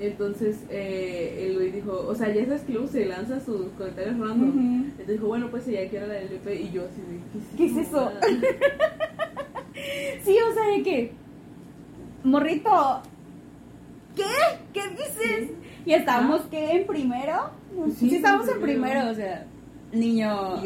[0.00, 4.18] Entonces, eh, el güey dijo, o sea, ya sabes que luego se lanza sus comentarios
[4.18, 4.84] random.
[4.86, 7.20] Entonces dijo, bueno, pues ya que era la LP, y yo así de,
[7.56, 8.10] ¿qué es eso?
[10.24, 11.12] sí, o sea, de que,
[12.24, 13.02] morrito,
[14.16, 14.24] ¿qué?
[14.72, 15.50] ¿Qué dices?
[15.86, 16.72] Y estábamos, ¿qué?
[16.72, 17.50] ¿En primero?
[17.96, 19.46] Sí, sí estábamos en primero, o sea,
[19.92, 20.56] niño...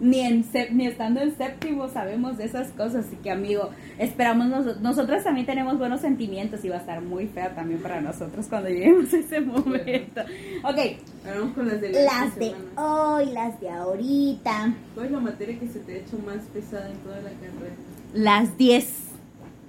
[0.00, 5.22] Ni, en ni estando en séptimo sabemos de esas cosas, así que amigo, esperamos, nosotros
[5.22, 9.12] también tenemos buenos sentimientos y va a estar muy fea también para nosotros cuando lleguemos
[9.12, 10.22] a ese momento.
[10.64, 10.78] Ok,
[11.24, 14.74] vamos con las de, las de hoy, las de ahorita.
[14.94, 17.74] ¿Cuál es la materia que se te ha hecho más pesada en toda la carrera?
[18.14, 19.04] Las 10.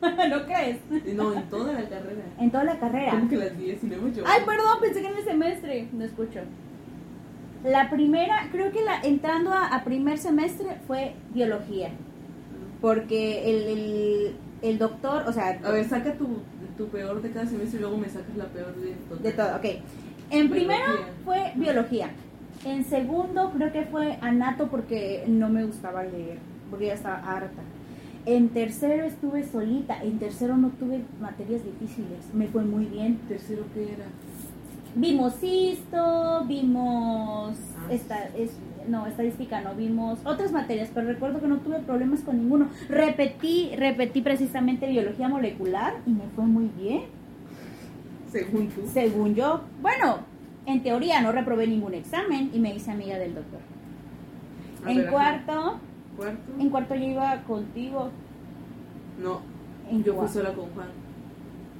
[0.29, 0.77] ¿No crees?
[1.15, 2.23] No, en toda la carrera.
[2.39, 3.11] En toda la carrera.
[3.11, 3.95] ¿Cómo que las 10 y no
[4.25, 5.87] Ay, perdón, pensé que en el semestre.
[5.93, 6.41] No escucho.
[7.65, 11.89] La primera, creo que la entrando a, primer semestre fue biología.
[12.79, 15.59] Porque el, el, el, doctor, o sea...
[15.63, 16.27] A ver, saca tu,
[16.77, 19.17] tu peor de cada semestre y luego me sacas la peor de todo.
[19.17, 19.65] De todo, ok.
[20.29, 20.85] En primero
[21.23, 22.09] fue biología.
[22.65, 26.37] En segundo creo que fue anato porque no me gustaba leer,
[26.69, 27.61] porque ya estaba harta.
[28.25, 33.19] En tercero estuve solita, en tercero no tuve materias difíciles, me fue muy bien.
[33.27, 34.05] ¿Tercero qué era?
[34.95, 37.57] Vimos esto, vimos
[37.89, 38.51] esta, es,
[38.87, 42.69] no, estadística no vimos otras materias, pero recuerdo que no tuve problemas con ninguno.
[42.87, 47.03] Repetí, repetí precisamente biología molecular y me fue muy bien.
[48.31, 48.81] Según tú.
[48.87, 49.61] Según yo.
[49.81, 50.19] Bueno,
[50.65, 53.59] en teoría no reprobé ningún examen y me hice amiga del doctor.
[54.87, 55.79] en cuarto,
[56.15, 58.11] cuarto, en cuarto yo iba contigo.
[59.21, 59.41] No,
[60.03, 60.87] yo fui sola con Juan.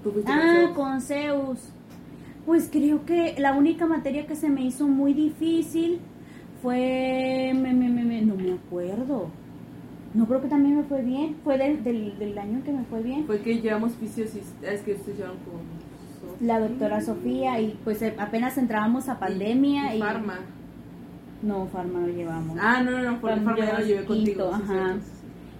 [0.03, 1.71] ¿Tú fuiste ah, con Zeus.
[2.45, 5.99] Pues creo que la única materia que se me hizo muy difícil
[6.61, 7.51] fue...
[7.55, 9.29] Me, me, me, no me acuerdo.
[10.13, 11.37] No creo que también me fue bien.
[11.43, 13.25] Fue del, del, del año que me fue bien.
[13.25, 14.29] Fue que llevamos fisios
[14.61, 15.85] es que ustedes llevan con
[16.39, 20.39] la doctora Sofía y pues eh, apenas entrábamos a pandemia y, farma.
[21.41, 22.57] No, farma no llevamos.
[22.59, 24.51] Ah, no, no, no, por farma ya lo llevé contigo.
[24.53, 24.97] ajá.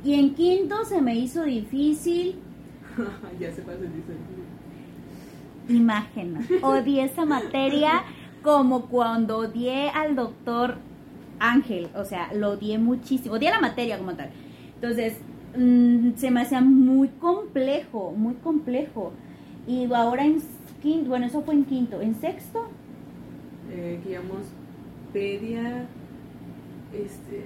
[0.04, 2.36] Y en quinto se me hizo difícil.
[3.40, 4.14] ya se pasa dice.
[5.70, 6.40] Imagen.
[6.62, 8.04] Odié esa materia
[8.42, 10.78] como cuando odié al doctor
[11.40, 11.90] Ángel.
[11.96, 13.36] O sea, lo odié muchísimo.
[13.36, 14.30] Odié la materia como tal.
[14.76, 15.18] Entonces,
[15.58, 19.14] mm, se me hacía muy complejo, muy complejo.
[19.68, 20.40] Y ahora en
[21.08, 22.02] bueno, eso fue en quinto.
[22.02, 22.68] ¿En sexto?
[23.72, 24.46] Eh, llamamos
[25.12, 25.86] pedia,
[26.94, 27.46] este,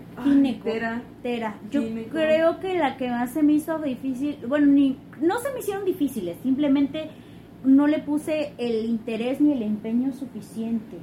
[0.64, 1.02] tera.
[1.24, 1.56] tera.
[1.72, 5.60] Yo creo que la que más se me hizo difícil, bueno, ni, no se me
[5.60, 7.10] hicieron difíciles, simplemente
[7.64, 10.98] no le puse el interés ni el empeño suficiente.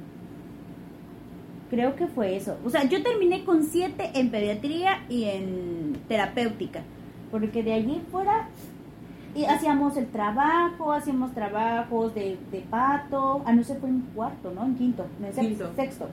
[1.69, 2.57] Creo que fue eso.
[2.65, 6.81] O sea, yo terminé con siete en pediatría y en terapéutica.
[7.29, 8.47] Porque de allí fuera
[9.35, 13.43] y hacíamos el trabajo, hacíamos trabajos de, de pato.
[13.45, 14.65] Ah, no se fue en cuarto, ¿no?
[14.65, 15.05] En quinto.
[15.21, 15.71] En quinto.
[15.75, 16.09] Sexto.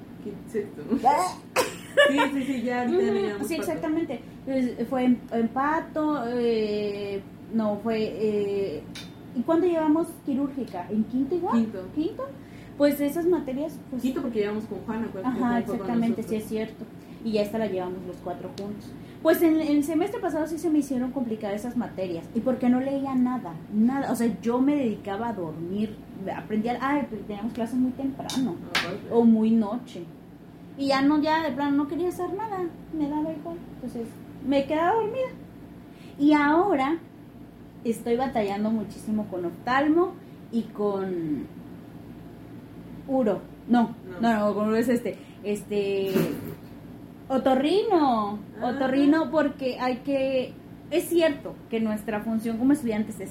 [0.49, 0.83] Sexto.
[2.11, 2.87] sí, sí, sí, ya,
[3.45, 4.21] Sí, exactamente.
[4.91, 7.23] fue en, pato, eh,
[7.53, 7.99] no, fue...
[8.03, 8.83] Eh,
[9.35, 10.87] ¿Y cuándo llevamos quirúrgica?
[10.91, 11.61] ¿En quinto igual?
[11.61, 11.89] Quinto.
[11.95, 12.25] ¿Quinto?
[12.79, 13.79] Pues esas materias...
[13.91, 15.09] Pues, quinto porque llevamos con Juana.
[15.23, 16.85] Ajá, exactamente, sí es cierto.
[17.25, 18.91] Y ya esta la llevamos los cuatro juntos.
[19.23, 22.27] Pues en, el semestre pasado sí se me hicieron complicadas esas materias.
[22.35, 24.13] Y porque no leía nada, nada.
[24.13, 25.97] O sea, yo me dedicaba a dormir.
[26.37, 28.57] Aprendía, ay, teníamos clases muy temprano.
[29.11, 30.05] o muy noche.
[30.77, 32.59] Y ya no, ya de plano no quería hacer nada.
[32.93, 33.57] Me daba igual.
[33.77, 34.09] Entonces,
[34.47, 35.31] me quedaba dormida.
[36.19, 36.99] Y ahora
[37.91, 40.15] estoy batallando muchísimo con oftalmo
[40.53, 41.47] y con
[43.09, 43.41] uro.
[43.69, 45.17] No, no, no, con uro es este.
[45.43, 46.13] Este
[47.29, 48.67] Otorrino, ah.
[48.67, 50.53] otorrino porque hay que,
[50.91, 53.31] es cierto que nuestra función como estudiantes es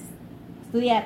[0.65, 1.05] estudiar,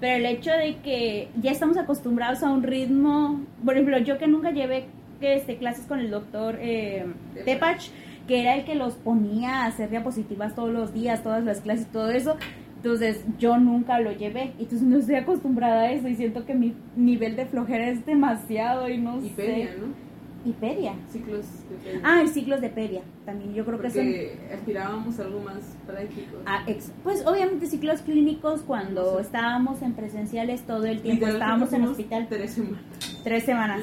[0.00, 4.28] pero el hecho de que ya estamos acostumbrados a un ritmo, por ejemplo, yo que
[4.28, 4.86] nunca llevé
[5.20, 7.04] este, clases con el doctor eh,
[7.44, 7.90] Tepach,
[8.28, 11.88] que era el que los ponía a hacer diapositivas todos los días, todas las clases,
[11.88, 12.36] todo eso,
[12.82, 16.74] entonces yo nunca lo llevé, entonces no estoy acostumbrada a eso y siento que mi
[16.96, 19.68] nivel de flojera es demasiado y no y sé.
[19.78, 20.10] ¿no?
[20.44, 20.94] y pedia.
[21.10, 22.00] Ciclos de pedia.
[22.02, 23.02] Ah, y ciclos de pedia.
[23.26, 24.08] También yo creo que son...
[24.54, 26.38] aspirábamos a algo más práctico.
[26.46, 26.64] Ah,
[27.02, 32.26] pues obviamente ciclos clínicos cuando estábamos en presenciales todo el tiempo, estábamos en hospital.
[32.30, 32.80] Tres semanas.
[33.22, 33.82] Tres semanas.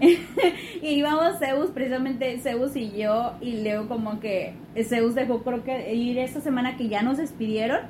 [0.82, 5.94] y íbamos Zeus, precisamente Zeus y yo, y Leo como que Zeus dejó creo que
[5.94, 7.80] ir esa semana que ya nos despidieron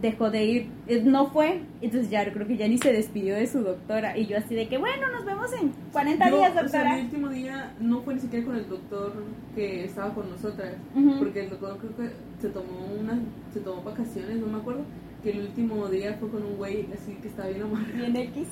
[0.00, 3.46] dejó de ir, eh, no fue, entonces ya creo que ya ni se despidió de
[3.46, 6.66] su doctora y yo así de que bueno, nos vemos en 40 días, doctora.
[6.66, 9.12] O sea, el último día no fue ni siquiera con el doctor
[9.54, 10.74] que estaba con nosotras,
[11.18, 13.18] porque el doctor creo que se tomó una,
[13.52, 14.84] se tomó vacaciones, no me acuerdo,
[15.22, 17.96] que el último día fue con un güey así que estaba bien amarrado.
[17.96, 18.48] Bien X.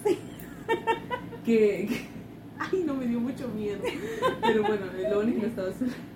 [1.44, 1.88] que,
[2.58, 3.78] ay, no me dio mucho miedo,
[4.40, 5.68] pero bueno, lo único que estaba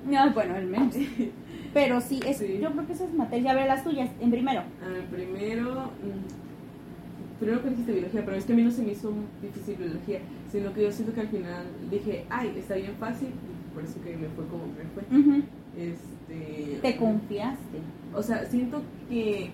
[0.07, 0.95] No, bueno, el menos.
[1.73, 3.53] Pero sí, es, yo creo que esas materias.
[3.55, 4.61] A ver, las tuyas, en primero.
[4.83, 5.73] Ah, primero.
[6.03, 9.77] Mm, primero que dijiste biología, pero es que a mí no se me hizo difícil
[9.77, 10.21] biología,
[10.53, 13.29] sino que yo siento que al final dije, ay, está bien fácil,
[13.75, 15.43] por eso que me fue como me fue.
[15.79, 17.79] este, Te confiaste.
[18.15, 19.51] O sea, siento que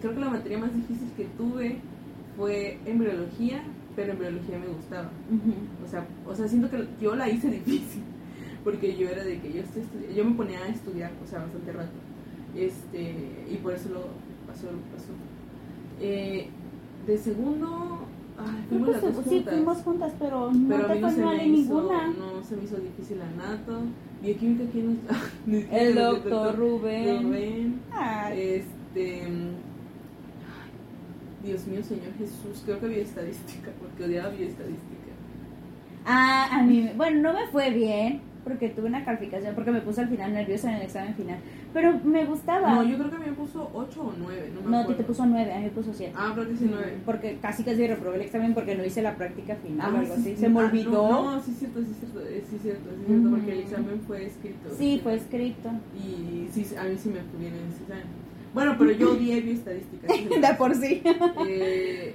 [0.00, 1.76] creo que la materia más difícil que tuve
[2.36, 3.62] fue embriología,
[3.94, 5.10] pero embriología me gustaba.
[5.84, 8.02] o, sea, o sea, siento que yo la hice difícil
[8.66, 9.62] porque yo era de que yo,
[10.12, 11.92] yo me ponía a estudiar, o sea, bastante rato.
[12.56, 13.14] Este,
[13.48, 14.00] y por eso lo
[14.44, 15.12] pasó lo pasó.
[16.00, 16.48] Eh,
[17.06, 18.00] de segundo,
[18.36, 19.32] ay, fuimos las dos juntas.
[19.32, 22.08] Sí, fuimos juntas, pero no te fue no mal en ninguna.
[22.08, 23.82] No se me hizo difícil la nato.
[24.20, 25.16] Bioquímica, ¿quién está?
[25.76, 27.22] El doctor Rubén.
[27.22, 27.80] Rubén.
[28.32, 29.22] Este.
[31.44, 34.96] Dios mío, Señor Jesús, creo que estadística porque odiaba estadística
[36.04, 40.02] Ah, a mí, bueno, no me fue bien, porque tuve una calificación, porque me puse
[40.02, 41.38] al final nerviosa en el examen final.
[41.74, 42.76] Pero me gustaba.
[42.76, 44.52] No, yo creo que a mí me puso 8 o 9.
[44.54, 46.12] No, me no te puso 9, a mí me puso 7.
[46.16, 46.98] Ah, creo que sí 9.
[47.04, 50.14] Porque casi casi reprobé el examen porque no hice la práctica final o ah, algo
[50.14, 50.36] así.
[50.36, 51.24] Se me ah, olvidó.
[51.24, 54.68] no, sí, cierto, sí, cierto, sí, cierto, sí, cierto, porque el examen fue escrito.
[54.78, 55.70] Sí, fue escrito.
[55.96, 58.06] Y sí, a mí sí me fue bien en ese examen.
[58.54, 60.06] Bueno, pero yo odié bioestadística.
[60.48, 61.02] de por sí.
[61.48, 62.14] Eh,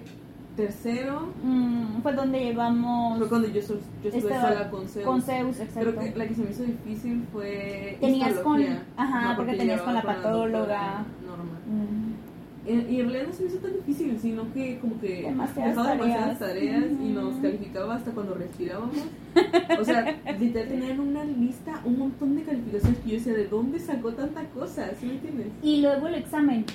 [0.62, 1.34] tercero.
[1.44, 3.18] Mm, fue donde llevamos.
[3.18, 5.06] Fue cuando yo, yo estuve sola con Zeus.
[5.06, 5.92] Con Zeus, exacto.
[5.92, 7.98] Creo que la que se me hizo difícil fue.
[8.00, 8.62] Tenías con.
[8.98, 11.06] Ajá, porque, tenías con la patóloga.
[11.26, 11.62] Normal.
[11.68, 12.12] Mm.
[12.64, 15.92] Y en realidad no se me hizo tan difícil, sino que como que demasiadas dejaba
[15.94, 18.98] demasiadas tareas y nos calificaba hasta cuando respirábamos.
[19.80, 23.80] O sea, literal tenían una lista, un montón de calificaciones que yo decía, ¿de dónde
[23.80, 24.92] sacó tanta cosa?
[25.00, 25.48] ¿Sí me entiendes?
[25.64, 26.66] Y luego el examen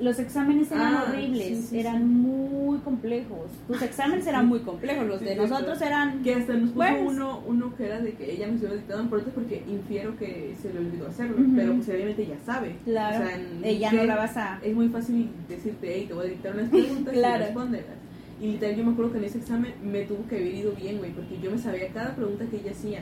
[0.00, 3.50] los exámenes eran ah, horribles, eran muy complejos.
[3.66, 6.22] Tus exámenes eran muy complejos, los de nosotros eran.
[6.22, 9.08] Que hasta nos puso uno, uno que era de que ella me hubiera dictado en
[9.08, 12.76] pronto porque infiero que se le olvidó hacerlo, pero pues obviamente ya sabe.
[12.84, 13.24] Claro.
[13.24, 14.58] O sea, ella no la vas a.
[14.62, 17.42] Es muy fácil decirte, hey, te voy a dictar unas preguntas claro.
[17.42, 18.00] y respóndelas.
[18.40, 20.98] Y literal, yo me acuerdo que en ese examen me tuvo que haber ido bien,
[20.98, 23.00] güey, porque yo me sabía cada pregunta que ella hacía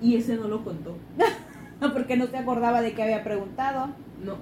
[0.00, 0.96] y ese no lo contó.
[1.92, 3.88] porque no te acordaba de que había preguntado.
[4.24, 4.36] No,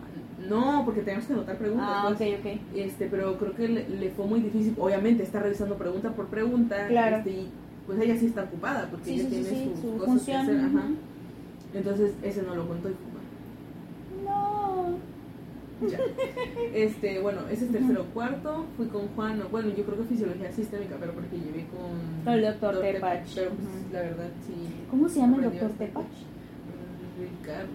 [0.47, 1.89] no, porque tenemos que anotar preguntas.
[1.89, 2.35] Ah, pues.
[2.35, 2.61] ok, ok.
[2.77, 4.75] Este, pero creo que le, fue muy difícil.
[4.79, 6.87] Obviamente está revisando pregunta por pregunta.
[6.89, 7.17] Claro.
[7.19, 7.51] Este, y
[7.87, 10.57] pues ella sí está ocupada porque ella tiene sus cosas que hacer.
[10.59, 10.89] Ajá.
[11.75, 12.95] Entonces ese no lo contó y
[14.25, 14.97] No.
[15.89, 15.99] Ya.
[16.75, 18.67] Este, bueno, ese es tercero o cuarto.
[18.77, 22.25] Fui con Juan, bueno, yo creo que fisiología sistémica, pero porque llevé con.
[22.25, 23.35] Con el doctor Tepach.
[23.35, 24.55] Pero pues, la verdad sí.
[24.91, 26.05] ¿Cómo se llama el doctor Tepach?
[27.19, 27.69] Ricardo.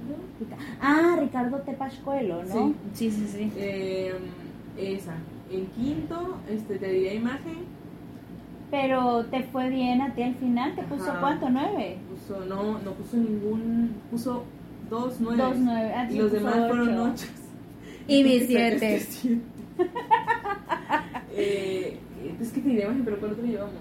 [0.82, 2.74] Ah, Ricardo Tepascuelo, ¿no?
[2.94, 3.52] Sí, sí, sí.
[3.58, 4.14] Eh,
[4.78, 5.14] esa.
[5.52, 7.58] En quinto, este, te diría imagen.
[8.72, 11.50] Pero te fue bien a ti al final, ¿te puso cuánto?
[11.50, 11.98] ¿Nueve?
[12.10, 14.44] Puso, no, no puso ningún, puso
[14.89, 15.44] dos nueve.
[15.44, 15.94] Dos nueve.
[15.96, 17.28] Ah, y los demás fueron ocho.
[18.08, 18.98] Y mi siete.
[21.32, 21.98] eh,
[22.41, 23.74] es que te diría imagen, pero ¿cuál otro llevamos?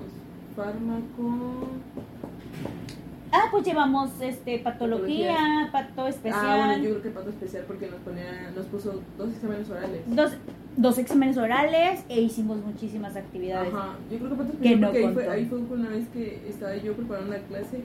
[0.55, 1.69] Fármaco.
[3.33, 6.45] Ah, pues llevamos este patología, pato especial.
[6.45, 10.03] Ah, bueno, yo creo que pato especial porque nos ponía, nos puso dos exámenes orales.
[10.07, 10.33] Dos,
[10.77, 13.73] dos exámenes orales e hicimos muchísimas actividades.
[13.73, 16.77] Ajá, yo creo que pato especial porque ahí, fue, ahí fue una vez que estaba
[16.77, 17.81] yo preparando una clase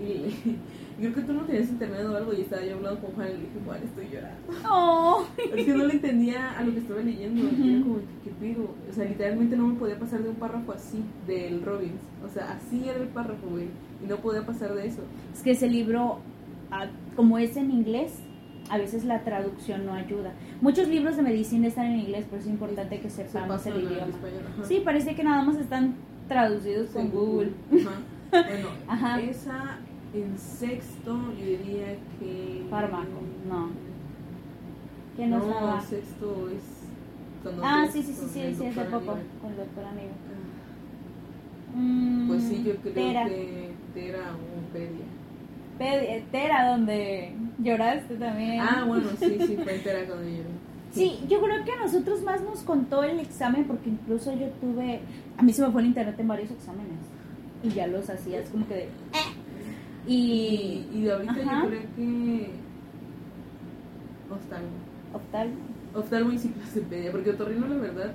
[0.00, 3.28] y creo que tú no tenías internet o algo y estaba yo hablando con Juan
[3.28, 4.68] y le dije, Juan, estoy llorando.
[4.70, 5.26] Oh.
[5.56, 7.40] Es que no le entendía a lo que estaba leyendo.
[7.40, 8.74] Y yo como, ¿qué pido?
[8.90, 12.00] O sea, literalmente no me podía pasar de un párrafo así del Robbins.
[12.24, 13.68] O sea, así era el párrafo, güey
[14.02, 15.02] y no podía pasar de eso.
[15.34, 16.18] Es que ese libro,
[16.70, 16.86] ah,
[17.16, 18.18] como es en inglés,
[18.68, 20.32] a veces la traducción no ayuda.
[20.60, 24.12] Muchos libros de medicina están en inglés, pero es importante que sepamos el idioma.
[24.64, 25.94] sí, parece que nada más están
[26.28, 27.52] traducidos con Google.
[28.32, 28.68] Bueno,
[29.20, 29.78] esa
[30.14, 32.66] en sexto yo diría que...
[32.70, 33.68] Fármaco, no.
[35.16, 36.62] ¿Qué nos no, sexto es...
[37.62, 40.12] ah, sí, sí, sí, sí, sí, hace poco, con el doctor amigo.
[42.28, 46.22] pues sí, yo creo que Tera o Pedia.
[46.30, 48.60] Tera, donde lloraste también.
[48.60, 50.62] Ah, bueno, sí, sí, fue Tera cuando lloré.
[50.92, 55.00] Sí, yo creo que a nosotros más nos contó el examen porque incluso yo tuve,
[55.36, 57.11] a mí se me fue el internet en varios exámenes
[57.62, 58.82] y ya los hacías como que de...
[58.82, 58.88] Eh".
[60.06, 62.50] Y, y, de ahorita yo creo que...
[64.30, 64.68] Oftalmo.
[65.12, 65.56] Oftalmo.
[65.94, 68.14] Oftalmo y ciclocepedia, porque otorrino la verdad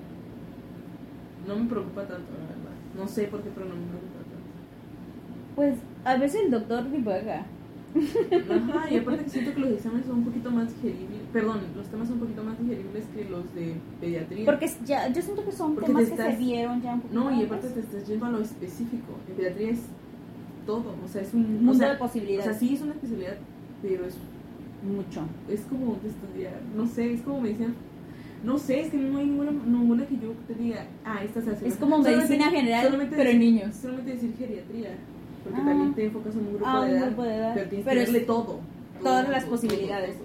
[1.47, 2.75] no me preocupa tanto, la verdad.
[2.97, 4.17] No sé por qué, pero no me preocupa.
[5.55, 7.45] Pues a veces el doctor divaga.
[7.95, 12.07] Ajá, y aparte siento que los exámenes son un poquito más digeribles, perdón, los temas
[12.07, 14.45] son un poquito más digeribles que los de pediatría.
[14.45, 17.45] Porque ya, yo siento que son temas que se vieron ya un poquito No, y
[17.45, 19.13] aparte te estás yendo a lo específico.
[19.29, 19.79] En pediatría es
[20.65, 22.47] todo, o sea, es un mundo de posibilidades.
[22.47, 23.37] O sea, sí es una especialidad,
[23.81, 24.15] pero es
[24.83, 25.21] mucho.
[25.49, 27.73] Es como de estudiar, no sé, es como medicina
[28.43, 31.51] no sé, es que no hay ninguna, ninguna que yo te diga, ah, esta se
[31.51, 31.67] hace.
[31.67, 33.75] Es como medicina general, pero en niños.
[33.75, 34.91] Solamente decir geriatría
[35.47, 37.87] porque también te enfocas en un grupo, ah, de, edad, grupo de, edad, pero tienes
[37.87, 38.59] que darle todo,
[39.01, 40.15] Todas las posibilidades.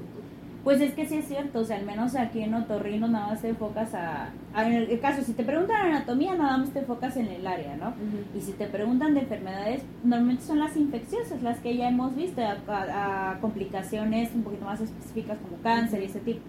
[0.65, 3.43] pues es que sí es cierto, o sea, al menos aquí en Otorrino nada más
[3.43, 7.27] te enfocas a, en el caso, si te preguntan anatomía, nada más te enfocas en
[7.27, 7.93] el área, ¿no?
[8.37, 12.41] Y si te preguntan de enfermedades, normalmente son las infecciosas, las que ya hemos visto,
[12.43, 16.41] a, complicaciones un poquito más específicas como cáncer y ese tipo.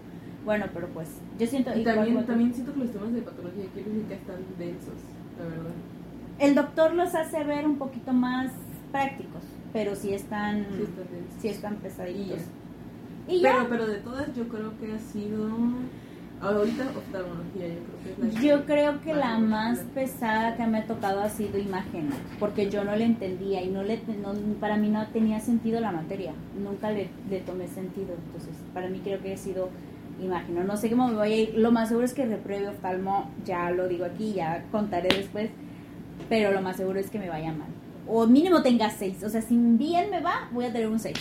[0.44, 1.08] Bueno, pero pues
[1.38, 1.76] yo siento...
[1.76, 4.94] Y también, también siento que los temas de patología química están densos,
[5.38, 5.72] la verdad
[6.38, 8.50] el doctor los hace ver un poquito más
[8.94, 9.42] prácticos,
[9.72, 10.66] pero sí están,
[11.40, 12.38] sí, están pesaditos.
[13.26, 15.48] Y pero, pero de todas yo creo que ha sido
[16.40, 20.78] Ahorita oftalmología, yo creo que es la Yo creo que la más pesada que me
[20.78, 23.98] ha tocado ha sido imagen, porque yo no le entendía y no le
[24.60, 26.32] para mí no tenía sentido la materia,
[26.62, 29.70] nunca le, le tomé sentido, entonces para mí creo que ha sido
[30.22, 30.66] imagen.
[30.66, 33.70] No sé cómo me voy a ir, lo más seguro es que repruebe oftalmo, ya
[33.70, 35.50] lo digo aquí, ya contaré después,
[36.28, 37.68] pero lo más seguro es que me vaya mal.
[38.06, 41.18] O mínimo tenga seis, o sea, si bien me va, voy a tener un seis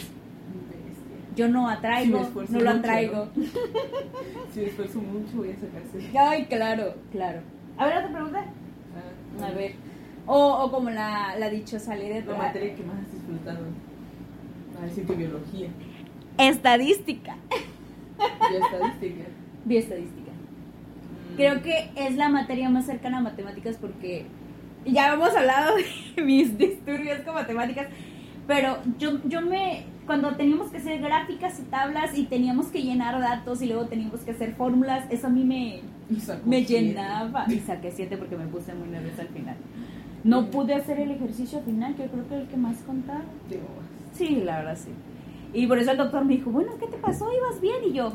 [1.36, 3.28] yo no atraigo, no lo atraigo.
[4.54, 6.18] si me esfuerzo mucho voy a sacarse.
[6.18, 7.42] Ay, claro, claro.
[7.78, 8.46] A ver, otra pregunta.
[9.42, 9.74] Ah, a ver.
[10.26, 12.22] O, o como la, la dichosa ley de...
[12.22, 13.66] La materia que más has disfrutado.
[14.82, 15.70] A si tu biología.
[16.38, 17.36] Estadística.
[18.50, 19.24] Bioestadística.
[19.66, 20.32] Bioestadística.
[20.32, 21.36] Mm.
[21.36, 24.26] Creo que es la materia más cercana a matemáticas porque
[24.86, 27.88] ya hemos hablado de mis disturbios con matemáticas,
[28.48, 33.20] pero yo, yo me cuando teníamos que hacer gráficas y tablas y teníamos que llenar
[33.20, 35.82] datos y luego teníamos que hacer fórmulas, eso a mí me,
[36.46, 37.46] me llenaba.
[37.50, 39.56] Y saqué siete porque me puse muy nerviosa al final.
[40.24, 43.24] No pude hacer el ejercicio final, que yo creo que el que más contaba.
[44.14, 44.92] Sí, la verdad sí.
[45.54, 47.30] Y por eso el doctor me dijo, bueno, ¿qué te pasó?
[47.32, 47.84] ¿Ibas bien?
[47.90, 48.14] Y yo,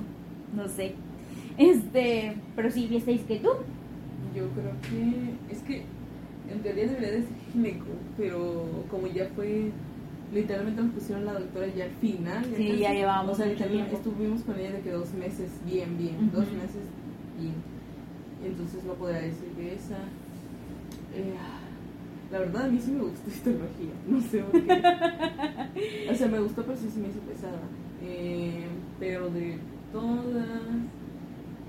[0.54, 0.94] no sé.
[1.56, 3.48] Este, pero sí, ¿visteis que tú?
[4.34, 5.84] Yo creo que, es que
[6.50, 7.86] en teoría debería decir gineco,
[8.16, 9.70] pero como ya fue
[10.32, 12.44] literalmente nos pusieron la doctora ya al final.
[12.56, 13.32] Sí, ya llevábamos.
[13.32, 16.84] O sea, estuvimos con ella de que dos meses bien, bien, dos meses
[17.38, 17.54] bien.
[18.44, 19.96] Entonces no podría decir que esa.
[21.14, 21.34] Eh,
[22.30, 26.10] la verdad a mí sí me gustó histología, no sé por qué.
[26.10, 27.60] o sea, me gustó, pero sí se me hizo pesada.
[28.02, 28.66] Eh,
[29.00, 29.58] pero de
[29.92, 30.48] todas,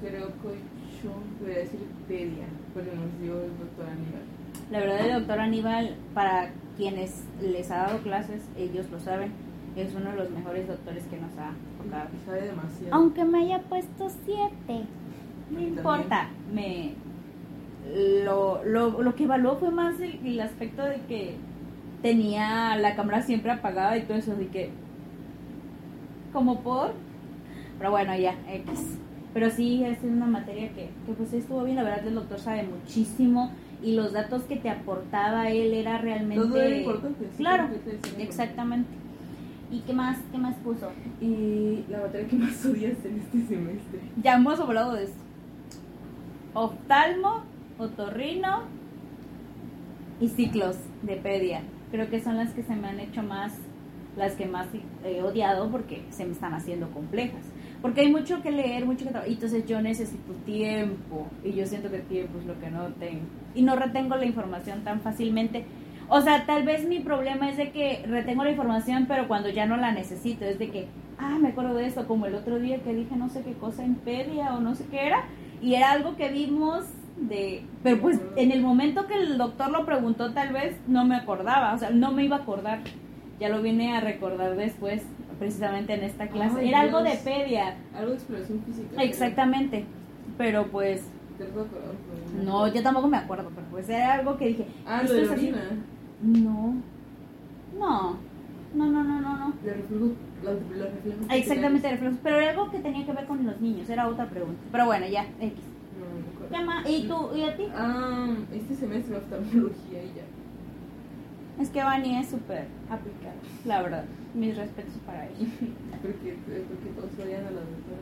[0.01, 4.38] creo que yo voy a decir pedia, porque nos dio el doctor Aníbal.
[4.71, 9.31] La verdad, el doctor Aníbal, para quienes les ha dado clases, ellos lo saben,
[9.75, 12.09] es uno de los mejores doctores que nos ha tocado.
[12.25, 12.93] Sabe demasiado.
[12.93, 14.85] Aunque me haya puesto siete,
[15.49, 16.93] no importa, me
[18.23, 21.35] lo, lo, lo que evaluó fue más el, aspecto de que
[22.01, 24.69] tenía la cámara siempre apagada y todo eso, de que
[26.31, 26.93] como por,
[27.79, 28.97] pero bueno, ya, X.
[29.33, 32.63] Pero sí, es una materia que, que pues estuvo bien, la verdad el doctor sabe
[32.63, 33.51] muchísimo
[33.81, 37.69] y los datos que te aportaba él era realmente Todo era importante claro
[38.17, 38.89] exactamente.
[39.71, 43.99] Y qué más qué más puso y la materia que más odias en este semestre.
[44.21, 45.13] Ya hemos hablado de eso.
[46.53, 47.43] Oftalmo
[47.77, 48.63] otorrino
[50.19, 51.61] y ciclos de pedia.
[51.91, 53.53] Creo que son las que se me han hecho más
[54.17, 54.67] las que más
[55.05, 57.43] he odiado porque se me están haciendo complejas
[57.81, 59.31] porque hay mucho que leer, mucho que trabajar.
[59.31, 61.27] Entonces yo necesito tiempo.
[61.43, 63.21] Y yo siento que tiempo es lo que no tengo.
[63.55, 65.65] Y no retengo la información tan fácilmente.
[66.09, 69.67] O sea, tal vez mi problema es de que retengo la información, pero cuando ya
[69.67, 70.87] no la necesito, es de que,
[71.19, 73.85] ah, me acuerdo de esto, como el otro día que dije no sé qué cosa
[73.85, 75.25] en Pedia o no sé qué era,
[75.61, 76.85] y era algo que vimos
[77.17, 81.15] de, pero pues en el momento que el doctor lo preguntó tal vez no me
[81.15, 82.79] acordaba, o sea, no me iba a acordar,
[83.39, 85.03] ya lo vine a recordar después,
[85.39, 86.67] precisamente en esta clase.
[86.67, 87.77] Era algo de pedia.
[87.95, 89.01] Algo de exploración física.
[89.01, 89.85] Exactamente.
[90.37, 91.03] Pero pues...
[92.43, 94.67] No, yo tampoco me acuerdo, pero pues era algo que dije...
[94.85, 95.53] Ah, lo de.
[96.21, 96.75] No.
[97.79, 98.17] No.
[98.75, 99.53] No, no, no, no, no.
[99.63, 101.25] reflejos.
[101.31, 102.19] Exactamente, reflejos.
[102.21, 104.61] Pero era algo que tenía que ver con los niños, era otra pregunta.
[104.71, 105.63] Pero bueno, ya, X.
[106.51, 107.35] No, ¿Y tú?
[107.35, 107.67] ¿Y a ti?
[107.73, 111.61] Ah, este semestre oftalmología y ya.
[111.61, 113.35] Es que Vani es súper aplicada,
[113.65, 114.05] la verdad.
[114.33, 115.47] Mis respetos para ella.
[116.01, 118.01] porque, porque todos odian a la doctora.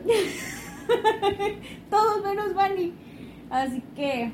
[1.90, 2.92] todos menos Vani.
[3.50, 4.30] Así que,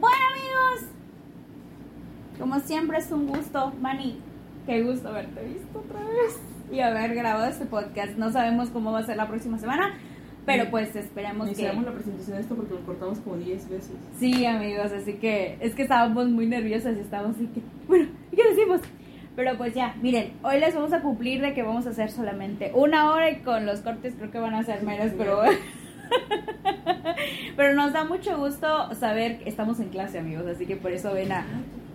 [0.00, 0.90] bueno amigos,
[2.38, 4.20] como siempre es un gusto, Vani.
[4.66, 6.40] Qué gusto haberte visto otra vez
[6.72, 8.16] y haber grabado este podcast.
[8.16, 9.94] No sabemos cómo va a ser la próxima semana,
[10.46, 11.52] pero pues esperemos que...
[11.62, 13.92] Hicimos la presentación de esto porque lo cortamos como 10 veces.
[14.18, 17.60] Sí, amigos, así que es que estábamos muy nerviosas y estábamos así que...
[17.88, 18.80] Bueno, ¿qué decimos?
[19.36, 22.70] Pero pues ya, miren, hoy les vamos a cumplir de que vamos a hacer solamente
[22.74, 25.42] una hora y con los cortes creo que van a ser menos, pero...
[27.56, 31.12] pero nos da mucho gusto saber que estamos en clase, amigos, así que por eso
[31.12, 31.44] ven a...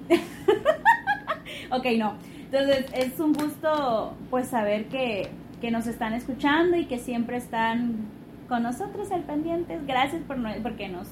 [1.72, 2.16] ok, no.
[2.52, 5.30] Entonces es un gusto pues saber que,
[5.62, 8.08] que nos están escuchando y que siempre están
[8.50, 9.86] con nosotros al pendientes.
[9.86, 11.08] Gracias por porque nos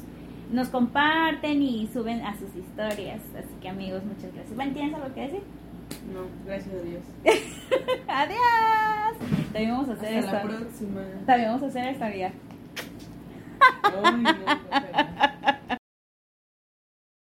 [0.51, 3.21] nos comparten y suben a sus historias.
[3.37, 4.55] Así que amigos, muchas gracias.
[4.55, 5.41] Bueno, ¿tienes algo que decir?
[6.13, 7.03] No, gracias a Dios.
[8.07, 9.17] Adiós.
[9.51, 11.01] También vamos a hacer Hasta la próxima.
[11.25, 12.31] También vamos a hacer esta vida.
[13.83, 15.77] no,